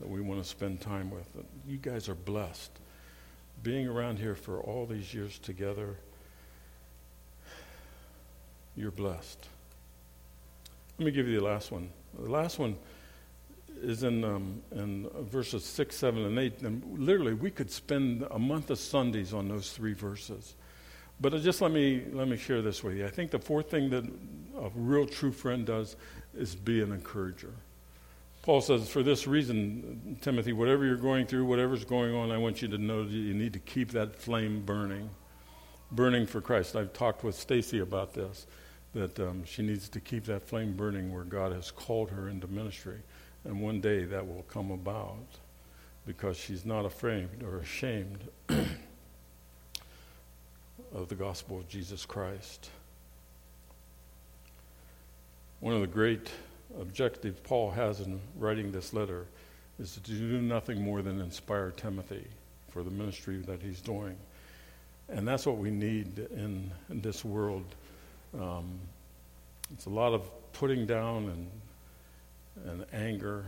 that 0.00 0.08
we 0.08 0.20
want 0.20 0.42
to 0.42 0.48
spend 0.48 0.80
time 0.80 1.10
with. 1.10 1.26
You 1.66 1.76
guys 1.78 2.08
are 2.08 2.14
blessed. 2.14 2.70
Being 3.62 3.88
around 3.88 4.18
here 4.18 4.34
for 4.34 4.60
all 4.60 4.86
these 4.86 5.12
years 5.12 5.38
together, 5.38 5.96
you're 8.76 8.90
blessed. 8.90 9.48
Let 10.98 11.06
me 11.06 11.10
give 11.10 11.26
you 11.26 11.40
the 11.40 11.44
last 11.44 11.72
one. 11.72 11.88
The 12.18 12.30
last 12.30 12.58
one 12.58 12.76
is 13.82 14.02
in, 14.02 14.24
um, 14.24 14.62
in 14.72 15.08
verses 15.20 15.64
6, 15.64 15.94
7, 15.94 16.24
and 16.24 16.38
8. 16.38 16.62
And 16.62 16.98
literally, 16.98 17.34
we 17.34 17.50
could 17.50 17.70
spend 17.70 18.26
a 18.30 18.38
month 18.38 18.70
of 18.70 18.78
Sundays 18.78 19.32
on 19.32 19.48
those 19.48 19.72
three 19.72 19.92
verses. 19.92 20.54
But 21.20 21.40
just 21.42 21.62
let 21.62 21.72
me, 21.72 22.04
let 22.12 22.28
me 22.28 22.36
share 22.36 22.62
this 22.62 22.82
with 22.82 22.96
you. 22.96 23.06
I 23.06 23.10
think 23.10 23.30
the 23.30 23.38
fourth 23.38 23.70
thing 23.70 23.90
that 23.90 24.04
a 24.04 24.70
real 24.74 25.06
true 25.06 25.32
friend 25.32 25.64
does 25.64 25.96
is 26.34 26.54
be 26.54 26.82
an 26.82 26.92
encourager. 26.92 27.52
Paul 28.42 28.60
says, 28.60 28.88
For 28.88 29.02
this 29.02 29.26
reason, 29.26 30.18
Timothy, 30.20 30.52
whatever 30.52 30.84
you're 30.84 30.96
going 30.96 31.26
through, 31.26 31.46
whatever's 31.46 31.84
going 31.84 32.14
on, 32.14 32.30
I 32.30 32.38
want 32.38 32.62
you 32.62 32.68
to 32.68 32.78
know 32.78 33.04
that 33.04 33.10
you 33.10 33.34
need 33.34 33.54
to 33.54 33.58
keep 33.58 33.90
that 33.92 34.14
flame 34.14 34.62
burning, 34.64 35.10
burning 35.90 36.26
for 36.26 36.40
Christ. 36.40 36.76
I've 36.76 36.92
talked 36.92 37.24
with 37.24 37.34
Stacy 37.34 37.80
about 37.80 38.12
this, 38.12 38.46
that 38.94 39.18
um, 39.18 39.44
she 39.44 39.62
needs 39.62 39.88
to 39.88 40.00
keep 40.00 40.24
that 40.26 40.42
flame 40.42 40.74
burning 40.74 41.12
where 41.12 41.24
God 41.24 41.52
has 41.52 41.70
called 41.70 42.10
her 42.10 42.28
into 42.28 42.46
ministry. 42.46 43.00
And 43.46 43.62
one 43.62 43.80
day 43.80 44.04
that 44.04 44.26
will 44.26 44.44
come 44.48 44.72
about 44.72 45.24
because 46.04 46.36
she's 46.36 46.64
not 46.64 46.84
afraid 46.84 47.28
or 47.44 47.58
ashamed 47.58 48.28
of 50.92 51.08
the 51.08 51.14
gospel 51.14 51.58
of 51.58 51.68
Jesus 51.68 52.04
Christ. 52.04 52.70
One 55.60 55.74
of 55.74 55.80
the 55.80 55.86
great 55.86 56.30
objectives 56.80 57.38
Paul 57.40 57.70
has 57.70 58.00
in 58.00 58.20
writing 58.36 58.72
this 58.72 58.92
letter 58.92 59.26
is 59.78 59.92
to 59.94 60.00
do 60.00 60.40
nothing 60.40 60.82
more 60.82 61.02
than 61.02 61.20
inspire 61.20 61.70
Timothy 61.70 62.26
for 62.68 62.82
the 62.82 62.90
ministry 62.90 63.38
that 63.46 63.62
he's 63.62 63.80
doing. 63.80 64.16
And 65.08 65.26
that's 65.26 65.46
what 65.46 65.58
we 65.58 65.70
need 65.70 66.18
in, 66.18 66.70
in 66.90 67.00
this 67.00 67.24
world. 67.24 67.64
Um, 68.38 68.80
it's 69.72 69.86
a 69.86 69.90
lot 69.90 70.12
of 70.14 70.28
putting 70.52 70.84
down 70.84 71.28
and 71.28 71.48
and 72.64 72.84
anger 72.92 73.44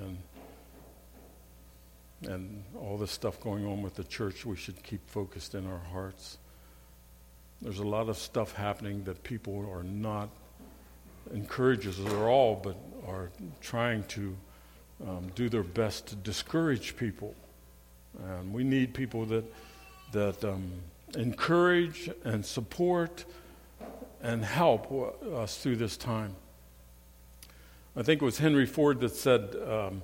and 0.00 0.18
and 2.22 2.64
all 2.80 2.96
this 2.96 3.10
stuff 3.10 3.38
going 3.40 3.66
on 3.66 3.82
with 3.82 3.94
the 3.94 4.04
church 4.04 4.46
we 4.46 4.56
should 4.56 4.82
keep 4.82 5.06
focused 5.08 5.54
in 5.54 5.66
our 5.66 5.82
hearts. 5.92 6.38
There's 7.60 7.78
a 7.78 7.86
lot 7.86 8.08
of 8.08 8.16
stuff 8.16 8.52
happening 8.52 9.04
that 9.04 9.22
people 9.22 9.68
are 9.70 9.82
not 9.82 10.30
encourages 11.32 11.98
are 12.00 12.28
all 12.28 12.54
but 12.54 12.76
are 13.06 13.30
trying 13.60 14.04
to 14.04 14.36
um, 15.06 15.30
do 15.34 15.48
their 15.48 15.62
best 15.62 16.06
to 16.06 16.16
discourage 16.16 16.96
people. 16.96 17.34
And 18.24 18.52
we 18.52 18.64
need 18.64 18.94
people 18.94 19.26
that 19.26 19.44
that 20.12 20.42
um, 20.44 20.70
encourage 21.16 22.10
and 22.24 22.44
support 22.44 23.24
and 24.22 24.44
help 24.44 24.90
us 25.34 25.58
through 25.58 25.76
this 25.76 25.96
time 25.96 26.34
I 27.96 28.02
think 28.02 28.20
it 28.20 28.24
was 28.24 28.38
Henry 28.38 28.66
Ford 28.66 29.00
that 29.00 29.14
said 29.14 29.56
um, 29.66 30.02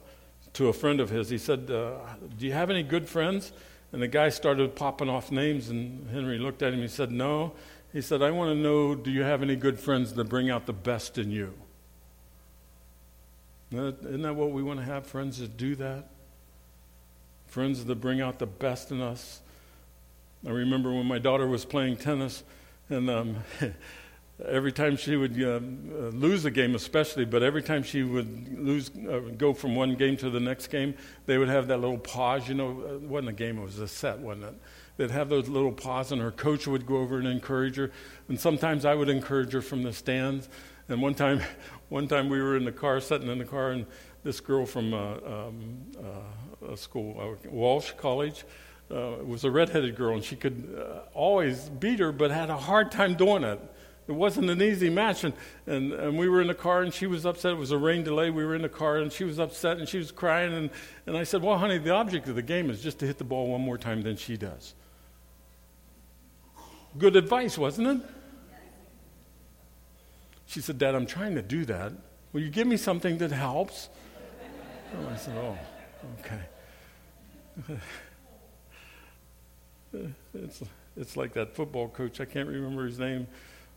to 0.54 0.68
a 0.68 0.72
friend 0.72 1.00
of 1.00 1.10
his, 1.10 1.28
he 1.28 1.38
said, 1.38 1.70
uh, 1.70 1.98
Do 2.38 2.46
you 2.46 2.52
have 2.52 2.70
any 2.70 2.82
good 2.82 3.08
friends? 3.08 3.52
And 3.92 4.00
the 4.00 4.08
guy 4.08 4.30
started 4.30 4.74
popping 4.74 5.10
off 5.10 5.30
names, 5.30 5.68
and 5.68 6.08
Henry 6.08 6.38
looked 6.38 6.62
at 6.62 6.72
him 6.72 6.80
he 6.80 6.88
said, 6.88 7.12
No. 7.12 7.52
He 7.92 8.00
said, 8.00 8.22
I 8.22 8.30
want 8.30 8.50
to 8.50 8.54
know, 8.54 8.94
do 8.94 9.10
you 9.10 9.22
have 9.22 9.42
any 9.42 9.54
good 9.54 9.78
friends 9.78 10.14
that 10.14 10.24
bring 10.24 10.48
out 10.48 10.64
the 10.64 10.72
best 10.72 11.18
in 11.18 11.30
you? 11.30 11.52
Isn't 13.70 14.22
that 14.22 14.34
what 14.34 14.50
we 14.50 14.62
want 14.62 14.80
to 14.80 14.84
have? 14.86 15.06
Friends 15.06 15.38
that 15.38 15.58
do 15.58 15.74
that? 15.76 16.08
Friends 17.46 17.84
that 17.84 17.94
bring 17.96 18.22
out 18.22 18.38
the 18.38 18.46
best 18.46 18.90
in 18.90 19.02
us. 19.02 19.42
I 20.46 20.50
remember 20.50 20.90
when 20.92 21.04
my 21.04 21.18
daughter 21.18 21.46
was 21.46 21.66
playing 21.66 21.98
tennis, 21.98 22.44
and 22.88 23.10
um, 23.10 23.36
every 24.48 24.72
time 24.72 24.96
she 24.96 25.16
would 25.16 25.40
uh, 25.40 25.58
lose 26.16 26.44
a 26.44 26.50
game, 26.50 26.74
especially, 26.74 27.24
but 27.24 27.42
every 27.42 27.62
time 27.62 27.82
she 27.82 28.02
would 28.02 28.58
lose, 28.58 28.90
uh, 29.08 29.20
go 29.36 29.52
from 29.52 29.74
one 29.74 29.94
game 29.94 30.16
to 30.18 30.30
the 30.30 30.40
next 30.40 30.68
game, 30.68 30.94
they 31.26 31.38
would 31.38 31.48
have 31.48 31.68
that 31.68 31.78
little 31.78 31.98
pause. 31.98 32.48
You 32.48 32.54
know, 32.54 32.80
it 32.94 33.00
wasn't 33.02 33.30
a 33.30 33.32
game; 33.32 33.58
it 33.58 33.64
was 33.64 33.78
a 33.78 33.88
set, 33.88 34.18
wasn't 34.18 34.44
it? 34.46 34.54
They'd 34.96 35.10
have 35.10 35.28
those 35.28 35.48
little 35.48 35.72
pause, 35.72 36.12
and 36.12 36.20
her 36.20 36.30
coach 36.30 36.66
would 36.66 36.86
go 36.86 36.98
over 36.98 37.18
and 37.18 37.26
encourage 37.26 37.76
her. 37.76 37.90
And 38.28 38.38
sometimes 38.38 38.84
I 38.84 38.94
would 38.94 39.08
encourage 39.08 39.52
her 39.52 39.62
from 39.62 39.82
the 39.82 39.92
stands. 39.92 40.48
And 40.88 41.00
one 41.00 41.14
time, 41.14 41.40
one 41.88 42.08
time 42.08 42.28
we 42.28 42.40
were 42.40 42.56
in 42.56 42.64
the 42.64 42.72
car, 42.72 43.00
sitting 43.00 43.28
in 43.28 43.38
the 43.38 43.44
car, 43.44 43.70
and 43.72 43.86
this 44.24 44.40
girl 44.40 44.66
from 44.66 44.94
uh, 44.94 45.14
um, 45.14 45.76
uh, 45.98 46.72
a 46.72 46.76
school, 46.76 47.38
uh, 47.44 47.48
Walsh 47.48 47.92
College. 47.96 48.44
Uh, 48.90 49.16
was 49.24 49.44
a 49.44 49.50
redheaded 49.50 49.96
girl, 49.96 50.12
and 50.12 50.22
she 50.22 50.36
could 50.36 50.78
uh, 50.78 50.98
always 51.14 51.70
beat 51.70 51.98
her, 51.98 52.12
but 52.12 52.30
had 52.30 52.50
a 52.50 52.56
hard 52.56 52.92
time 52.92 53.14
doing 53.14 53.42
it 53.42 53.58
it 54.08 54.12
wasn't 54.12 54.50
an 54.50 54.60
easy 54.60 54.90
match. 54.90 55.24
And, 55.24 55.34
and, 55.66 55.92
and 55.92 56.18
we 56.18 56.28
were 56.28 56.40
in 56.40 56.48
the 56.48 56.54
car, 56.54 56.82
and 56.82 56.92
she 56.92 57.06
was 57.06 57.24
upset. 57.24 57.52
It 57.52 57.58
was 57.58 57.70
a 57.70 57.78
rain 57.78 58.02
delay. 58.02 58.30
We 58.30 58.44
were 58.44 58.54
in 58.54 58.62
the 58.62 58.68
car, 58.68 58.96
and 58.98 59.12
she 59.12 59.24
was 59.24 59.38
upset, 59.38 59.78
and 59.78 59.88
she 59.88 59.98
was 59.98 60.10
crying. 60.10 60.52
And, 60.52 60.70
and 61.06 61.16
I 61.16 61.24
said, 61.24 61.42
Well, 61.42 61.58
honey, 61.58 61.78
the 61.78 61.90
object 61.94 62.28
of 62.28 62.34
the 62.34 62.42
game 62.42 62.70
is 62.70 62.82
just 62.82 62.98
to 63.00 63.06
hit 63.06 63.18
the 63.18 63.24
ball 63.24 63.48
one 63.48 63.60
more 63.60 63.78
time 63.78 64.02
than 64.02 64.16
she 64.16 64.36
does. 64.36 64.74
Good 66.98 67.16
advice, 67.16 67.56
wasn't 67.56 67.88
it? 67.88 68.00
She 70.46 70.60
said, 70.60 70.78
Dad, 70.78 70.94
I'm 70.94 71.06
trying 71.06 71.34
to 71.36 71.42
do 71.42 71.64
that. 71.64 71.92
Will 72.32 72.42
you 72.42 72.50
give 72.50 72.66
me 72.66 72.76
something 72.76 73.18
that 73.18 73.30
helps? 73.30 73.88
Oh, 74.94 75.08
I 75.10 75.16
said, 75.16 75.36
Oh, 75.38 75.56
okay. 76.20 76.40
it's, 80.34 80.62
it's 80.96 81.16
like 81.16 81.32
that 81.34 81.54
football 81.54 81.88
coach, 81.88 82.20
I 82.20 82.24
can't 82.24 82.48
remember 82.48 82.84
his 82.84 82.98
name. 82.98 83.26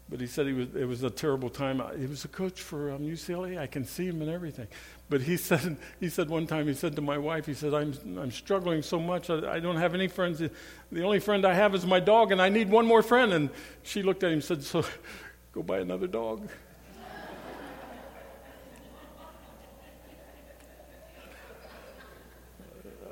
But 0.07 0.21
he 0.21 0.27
said 0.27 0.45
he 0.45 0.53
was, 0.53 0.67
it 0.75 0.85
was 0.85 1.01
a 1.01 1.09
terrible 1.09 1.49
time. 1.49 1.81
He 1.97 2.05
was 2.05 2.25
a 2.25 2.27
coach 2.27 2.61
for 2.61 2.91
um, 2.91 2.99
UCLA. 2.99 3.57
I 3.57 3.65
can 3.65 3.85
see 3.85 4.05
him 4.05 4.21
and 4.21 4.29
everything. 4.29 4.67
But 5.09 5.21
he 5.21 5.35
said, 5.37 5.77
he 5.99 6.09
said 6.09 6.29
one 6.29 6.45
time, 6.45 6.67
he 6.67 6.75
said 6.75 6.95
to 6.95 7.01
my 7.01 7.17
wife, 7.17 7.47
he 7.47 7.55
said, 7.55 7.73
I'm, 7.73 7.93
I'm 8.19 8.31
struggling 8.31 8.83
so 8.83 8.99
much. 8.99 9.31
I, 9.31 9.53
I 9.53 9.59
don't 9.59 9.77
have 9.77 9.95
any 9.95 10.07
friends. 10.07 10.43
The 10.91 11.03
only 11.03 11.19
friend 11.19 11.43
I 11.43 11.55
have 11.55 11.73
is 11.73 11.87
my 11.87 11.99
dog, 11.99 12.31
and 12.31 12.39
I 12.39 12.49
need 12.49 12.69
one 12.69 12.85
more 12.85 13.01
friend. 13.01 13.33
And 13.33 13.49
she 13.81 14.03
looked 14.03 14.23
at 14.23 14.27
him 14.27 14.33
and 14.33 14.43
said, 14.43 14.61
So 14.61 14.85
go 15.53 15.63
buy 15.63 15.79
another 15.79 16.05
dog. 16.05 16.47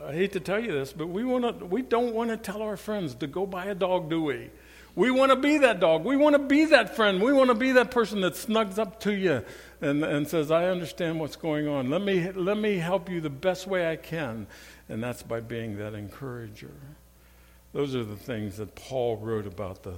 I 0.05 0.13
hate 0.13 0.33
to 0.33 0.39
tell 0.39 0.59
you 0.59 0.73
this, 0.73 0.93
but 0.93 1.07
we, 1.07 1.23
wanna, 1.23 1.53
we 1.53 1.81
don't 1.81 2.13
want 2.13 2.29
to 2.29 2.37
tell 2.37 2.61
our 2.61 2.77
friends 2.77 3.15
to 3.15 3.25
go 3.25 3.47
buy 3.47 3.65
a 3.65 3.75
dog, 3.75 4.11
do 4.11 4.21
we? 4.21 4.51
We 4.95 5.09
want 5.09 5.31
to 5.31 5.35
be 5.35 5.57
that 5.57 5.79
dog. 5.79 6.05
We 6.05 6.17
want 6.17 6.33
to 6.33 6.39
be 6.39 6.65
that 6.65 6.95
friend. 6.95 7.21
We 7.21 7.33
want 7.33 7.49
to 7.49 7.55
be 7.55 7.71
that 7.71 7.89
person 7.89 8.21
that 8.21 8.33
snugs 8.33 8.77
up 8.77 8.99
to 9.01 9.13
you 9.13 9.43
and, 9.81 10.03
and 10.03 10.27
says, 10.27 10.51
I 10.51 10.65
understand 10.65 11.19
what's 11.19 11.35
going 11.35 11.67
on. 11.67 11.89
Let 11.89 12.03
me, 12.03 12.31
let 12.31 12.57
me 12.57 12.77
help 12.77 13.09
you 13.09 13.19
the 13.19 13.29
best 13.29 13.65
way 13.65 13.89
I 13.89 13.95
can. 13.95 14.45
And 14.89 15.01
that's 15.01 15.23
by 15.23 15.39
being 15.39 15.77
that 15.77 15.95
encourager. 15.95 16.75
Those 17.73 17.95
are 17.95 18.03
the 18.03 18.15
things 18.15 18.57
that 18.57 18.75
Paul 18.75 19.17
wrote 19.17 19.47
about 19.47 19.81
the, 19.81 19.95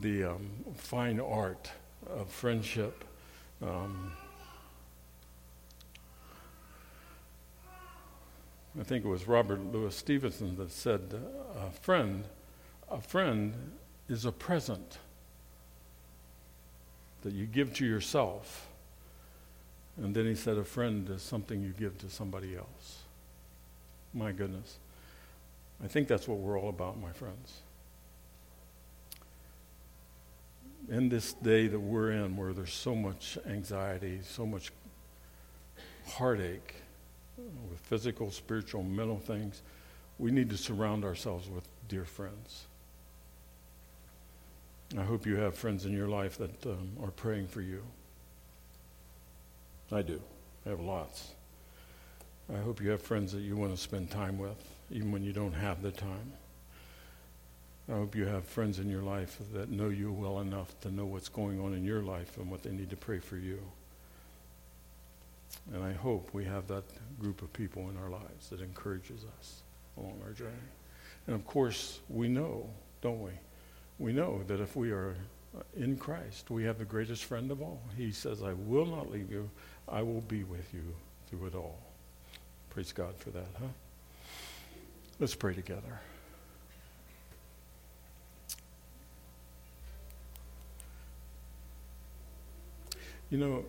the 0.00 0.24
um, 0.24 0.50
fine 0.74 1.20
art 1.20 1.70
of 2.08 2.28
friendship. 2.28 3.04
Um, 3.62 4.12
I 8.78 8.82
think 8.82 9.04
it 9.04 9.08
was 9.08 9.28
Robert 9.28 9.60
Louis 9.72 9.94
Stevenson 9.94 10.56
that 10.56 10.70
said, 10.70 11.14
"A 11.56 11.70
friend, 11.70 12.24
a 12.90 13.00
friend 13.00 13.54
is 14.08 14.24
a 14.24 14.32
present 14.32 14.98
that 17.22 17.32
you 17.32 17.46
give 17.46 17.74
to 17.74 17.86
yourself. 17.86 18.68
And 19.96 20.14
then 20.14 20.26
he 20.26 20.34
said, 20.34 20.58
a 20.58 20.64
friend 20.64 21.08
is 21.10 21.22
something 21.22 21.62
you 21.62 21.72
give 21.78 21.98
to 21.98 22.10
somebody 22.10 22.56
else. 22.56 23.02
My 24.14 24.32
goodness. 24.32 24.76
I 25.82 25.88
think 25.88 26.08
that's 26.08 26.28
what 26.28 26.38
we're 26.38 26.58
all 26.58 26.68
about, 26.68 27.00
my 27.00 27.12
friends. 27.12 27.60
In 30.88 31.08
this 31.08 31.32
day 31.32 31.66
that 31.66 31.80
we're 31.80 32.12
in, 32.12 32.36
where 32.36 32.52
there's 32.52 32.72
so 32.72 32.94
much 32.94 33.38
anxiety, 33.48 34.20
so 34.22 34.46
much 34.46 34.70
heartache 36.06 36.76
with 37.36 37.80
physical, 37.80 38.30
spiritual, 38.30 38.82
mental 38.82 39.18
things, 39.18 39.62
we 40.18 40.30
need 40.30 40.48
to 40.50 40.56
surround 40.56 41.04
ourselves 41.04 41.48
with 41.48 41.66
dear 41.88 42.04
friends. 42.04 42.66
I 44.94 45.02
hope 45.02 45.26
you 45.26 45.36
have 45.36 45.54
friends 45.54 45.84
in 45.84 45.92
your 45.92 46.08
life 46.08 46.38
that 46.38 46.64
um, 46.66 46.90
are 47.02 47.10
praying 47.10 47.48
for 47.48 47.60
you. 47.60 47.82
I 49.90 50.02
do. 50.02 50.20
I 50.64 50.70
have 50.70 50.80
lots. 50.80 51.32
I 52.52 52.58
hope 52.58 52.80
you 52.80 52.90
have 52.90 53.02
friends 53.02 53.32
that 53.32 53.40
you 53.40 53.56
want 53.56 53.74
to 53.74 53.80
spend 53.80 54.10
time 54.10 54.38
with, 54.38 54.62
even 54.90 55.10
when 55.10 55.24
you 55.24 55.32
don't 55.32 55.52
have 55.52 55.82
the 55.82 55.90
time. 55.90 56.32
I 57.88 57.92
hope 57.92 58.14
you 58.14 58.26
have 58.26 58.44
friends 58.44 58.78
in 58.78 58.88
your 58.88 59.02
life 59.02 59.38
that 59.52 59.70
know 59.70 59.88
you 59.88 60.12
well 60.12 60.40
enough 60.40 60.78
to 60.80 60.90
know 60.90 61.06
what's 61.06 61.28
going 61.28 61.60
on 61.60 61.72
in 61.72 61.84
your 61.84 62.02
life 62.02 62.36
and 62.36 62.50
what 62.50 62.62
they 62.62 62.70
need 62.70 62.90
to 62.90 62.96
pray 62.96 63.18
for 63.18 63.36
you. 63.36 63.60
And 65.72 65.82
I 65.82 65.92
hope 65.92 66.30
we 66.32 66.44
have 66.44 66.68
that 66.68 66.84
group 67.20 67.42
of 67.42 67.52
people 67.52 67.88
in 67.90 67.96
our 67.96 68.10
lives 68.10 68.50
that 68.50 68.60
encourages 68.60 69.24
us 69.38 69.62
along 69.96 70.20
our 70.24 70.32
journey. 70.32 70.52
And 71.26 71.34
of 71.34 71.44
course, 71.46 72.00
we 72.08 72.28
know, 72.28 72.68
don't 73.02 73.22
we? 73.22 73.32
We 73.98 74.12
know 74.12 74.42
that 74.46 74.60
if 74.60 74.76
we 74.76 74.90
are 74.90 75.16
in 75.76 75.96
Christ, 75.96 76.50
we 76.50 76.64
have 76.64 76.78
the 76.78 76.84
greatest 76.84 77.24
friend 77.24 77.50
of 77.50 77.62
all. 77.62 77.80
He 77.96 78.12
says, 78.12 78.42
I 78.42 78.52
will 78.52 78.86
not 78.86 79.10
leave 79.10 79.30
you, 79.30 79.50
I 79.88 80.02
will 80.02 80.20
be 80.22 80.44
with 80.44 80.74
you 80.74 80.94
through 81.28 81.46
it 81.46 81.54
all. 81.54 81.78
Praise 82.70 82.92
God 82.92 83.16
for 83.16 83.30
that, 83.30 83.48
huh? 83.58 83.66
Let's 85.18 85.34
pray 85.34 85.54
together. 85.54 86.00
You 93.30 93.38
know, 93.38 93.64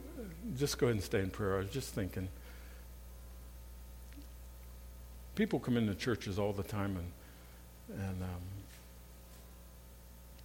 just 0.58 0.78
go 0.78 0.88
ahead 0.88 0.96
and 0.96 1.04
stay 1.04 1.20
in 1.20 1.30
prayer. 1.30 1.56
I 1.56 1.60
was 1.60 1.70
just 1.70 1.94
thinking. 1.94 2.28
People 5.36 5.60
come 5.60 5.78
into 5.78 5.96
churches 5.96 6.38
all 6.38 6.52
the 6.52 6.63
time 6.63 6.98
and, 6.98 8.00
and 8.02 8.24
um, 8.24 8.42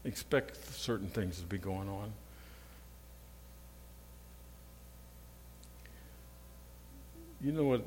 expect 0.04 0.72
certain 0.74 1.08
things 1.08 1.38
to 1.38 1.46
be 1.46 1.58
going 1.58 1.88
on. 1.88 2.12
You 7.40 7.52
know 7.52 7.64
what? 7.64 7.82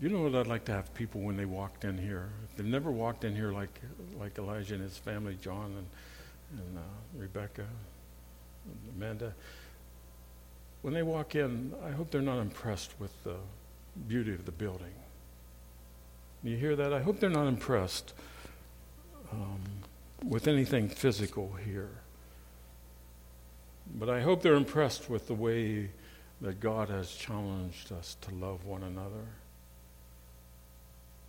You 0.00 0.08
know 0.08 0.22
what 0.22 0.34
I'd 0.34 0.46
like 0.46 0.64
to 0.64 0.72
have 0.72 0.92
people 0.94 1.20
when 1.20 1.36
they 1.36 1.44
walked 1.44 1.84
in 1.84 1.98
here? 1.98 2.28
If 2.44 2.56
they've 2.56 2.66
never 2.66 2.90
walked 2.90 3.24
in 3.24 3.34
here 3.34 3.52
like 3.52 3.80
like 4.18 4.38
Elijah 4.38 4.74
and 4.74 4.82
his 4.82 4.96
family, 4.96 5.36
John 5.40 5.74
and 5.76 5.86
and 6.58 6.78
uh, 6.78 7.20
Rebecca, 7.20 7.64
and 8.64 8.96
Amanda. 8.96 9.34
When 10.82 10.94
they 10.94 11.02
walk 11.02 11.34
in, 11.34 11.72
I 11.84 11.90
hope 11.90 12.10
they're 12.10 12.20
not 12.20 12.40
impressed 12.40 12.92
with 12.98 13.12
the 13.24 13.36
beauty 14.08 14.34
of 14.34 14.44
the 14.44 14.52
building. 14.52 14.92
You 16.42 16.56
hear 16.56 16.74
that? 16.76 16.92
I 16.92 17.00
hope 17.00 17.20
they're 17.20 17.30
not 17.30 17.46
impressed 17.46 18.14
um, 19.30 19.60
with 20.26 20.48
anything 20.48 20.88
physical 20.88 21.52
here. 21.64 21.90
But 23.94 24.08
I 24.08 24.20
hope 24.22 24.42
they're 24.42 24.54
impressed 24.54 25.08
with 25.08 25.28
the 25.28 25.34
way 25.34 25.90
that 26.40 26.58
God 26.60 26.88
has 26.88 27.12
challenged 27.12 27.92
us 27.92 28.16
to 28.22 28.34
love 28.34 28.64
one 28.64 28.82
another. 28.82 29.26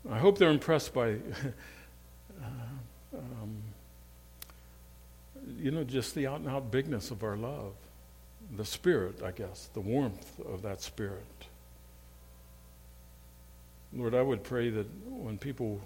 I 0.10 0.18
hope 0.18 0.38
they're 0.38 0.50
impressed 0.50 0.94
by, 0.94 1.12
uh, 2.42 3.16
um, 3.16 3.56
you 5.60 5.72
know, 5.72 5.84
just 5.84 6.16
the 6.16 6.28
out 6.28 6.40
and 6.40 6.50
out 6.50 6.72
bigness 6.72 7.12
of 7.12 7.24
our 7.24 7.38
love, 7.38 7.74
the 8.58 8.66
spirit, 8.66 9.22
I 9.24 9.32
guess, 9.32 9.70
the 9.74 9.80
warmth 9.80 10.40
of 10.40 10.64
that 10.64 10.82
spirit. 10.82 11.24
Lord, 13.96 14.16
I 14.16 14.22
would 14.22 14.44
pray 14.44 14.70
that 14.70 14.88
when 15.06 15.38
people 15.38 15.82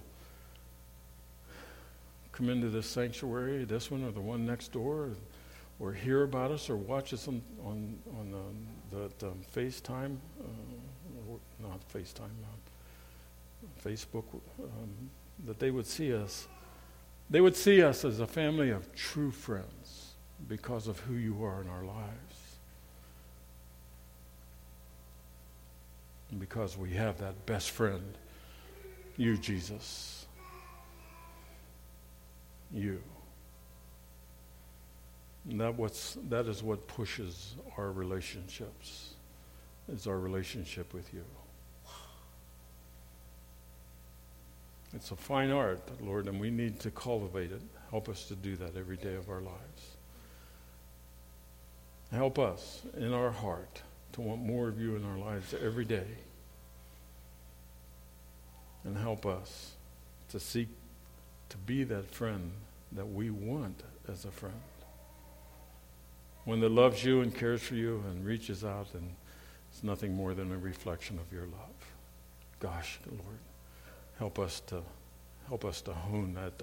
come 2.32 2.50
into 2.50 2.70
this 2.70 2.88
sanctuary, 2.88 3.66
this 3.66 3.92
one 3.92 4.04
or 4.04 4.12
the 4.12 4.22
one 4.22 4.46
next 4.46 4.72
door, 4.72 5.10
or 5.80 5.94
hear 5.94 6.24
about 6.24 6.52
us 6.52 6.70
or 6.70 6.76
watch 6.76 7.14
us 7.14 7.28
on 7.28 7.42
on 7.64 7.98
on 8.20 8.34
um, 8.34 8.68
the 8.92 9.28
um, 9.28 9.42
FaceTime, 9.56 10.18
uh, 10.40 11.30
or 11.30 11.40
not 11.60 11.80
FaceTime, 11.94 12.22
uh, 12.22 13.84
Facebook, 13.84 14.26
um, 14.60 15.10
that 15.46 15.60
they 15.60 15.72
would 15.72 15.86
see 15.86 16.14
us. 16.14 16.48
They 17.30 17.42
would 17.42 17.56
see 17.56 17.84
us 17.84 18.06
as 18.06 18.20
a 18.20 18.28
family 18.28 18.70
of 18.70 18.94
true 18.96 19.32
friends 19.32 20.14
because 20.48 20.88
of 20.88 21.00
who 21.02 21.16
you 21.16 21.44
are 21.44 21.62
in 21.62 21.68
our 21.68 21.84
lives. 21.84 22.58
And 26.16 26.17
because 26.40 26.78
we 26.78 26.92
have 26.92 27.18
that 27.20 27.46
best 27.46 27.72
friend, 27.72 28.18
you, 29.16 29.38
Jesus. 29.38 30.26
You. 32.74 33.02
And 35.50 35.62
that, 35.62 35.76
what's, 35.76 36.18
that 36.30 36.48
is 36.48 36.62
what 36.62 36.88
pushes 36.88 37.56
our 37.78 37.92
relationships, 37.92 39.14
is 39.92 40.06
our 40.08 40.20
relationship 40.20 40.94
with 40.94 41.14
you. 41.14 41.24
It's 44.94 45.12
a 45.12 45.16
fine 45.16 45.52
art, 45.52 45.82
Lord, 46.02 46.28
and 46.28 46.40
we 46.40 46.50
need 46.50 46.80
to 46.82 46.92
cultivate 46.92 47.52
it. 47.52 47.62
Help 47.92 48.10
us 48.10 48.26
to 48.28 48.36
do 48.36 48.56
that 48.58 48.76
every 48.76 48.98
day 48.98 49.16
of 49.16 49.30
our 49.30 49.42
lives. 49.42 49.98
Help 52.12 52.40
us 52.40 52.82
in 52.98 53.14
our 53.14 53.32
heart 53.32 53.82
to 54.14 54.22
want 54.22 54.42
more 54.42 54.68
of 54.68 54.80
you 54.80 54.96
in 54.96 55.06
our 55.06 55.18
lives 55.18 55.54
every 55.64 55.86
day. 55.86 56.08
And 58.84 58.98
help 58.98 59.26
us 59.26 59.74
to 60.30 60.40
seek 60.40 60.70
to 61.50 61.58
be 61.58 61.84
that 61.84 62.10
friend 62.12 62.52
that 62.94 63.06
we 63.06 63.30
want 63.30 63.84
as 64.08 64.26
a 64.26 64.32
friend. 64.32 64.56
One 66.46 66.62
that 66.62 66.72
loves 66.72 67.04
you 67.04 67.22
and 67.22 67.36
cares 67.36 67.62
for 67.62 67.76
you 67.76 68.04
and 68.10 68.26
reaches 68.26 68.64
out 68.64 68.88
and 68.94 69.14
it's 69.70 69.84
nothing 69.84 70.16
more 70.16 70.34
than 70.34 70.52
a 70.52 70.58
reflection 70.58 71.20
of 71.20 71.32
your 71.32 71.44
love. 71.44 71.94
Gosh, 72.60 73.00
Lord, 73.10 73.40
help 74.18 74.40
us 74.40 74.62
to 74.68 74.82
help 75.48 75.64
us 75.64 75.82
to 75.82 75.94
hone 75.94 76.34
that 76.34 76.54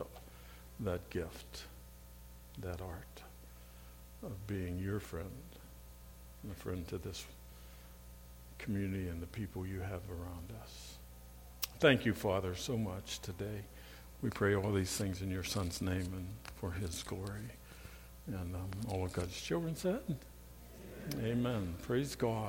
that 0.81 1.09
gift, 1.11 1.65
that 2.59 2.81
art 2.81 3.23
of 4.23 4.47
being 4.47 4.79
your 4.79 5.01
friend 5.01 5.31
a 6.51 6.55
friend 6.55 6.87
to 6.89 6.99
this 6.99 7.25
community 8.59 9.09
and 9.09 9.21
the 9.21 9.27
people 9.27 9.67
you 9.67 9.81
have 9.81 10.03
around 10.11 10.53
us. 10.63 10.95
Thank 11.81 12.07
you, 12.07 12.15
Father, 12.15 12.55
so 12.55 12.77
much 12.77 13.21
today. 13.21 13.63
We 14.23 14.31
pray 14.31 14.55
all 14.55 14.73
these 14.73 14.97
things 14.97 15.21
in 15.21 15.31
your 15.31 15.45
Son's 15.45 15.83
name 15.83 16.09
and 16.15 16.27
for 16.57 16.71
his 16.71 17.03
glory. 17.03 17.51
And 18.27 18.55
um, 18.55 18.71
all 18.89 19.05
of 19.05 19.13
God's 19.13 19.39
children 19.39 19.77
said, 19.77 20.01
Amen. 21.19 21.31
Amen. 21.31 21.75
Praise 21.83 22.15
God. 22.17 22.43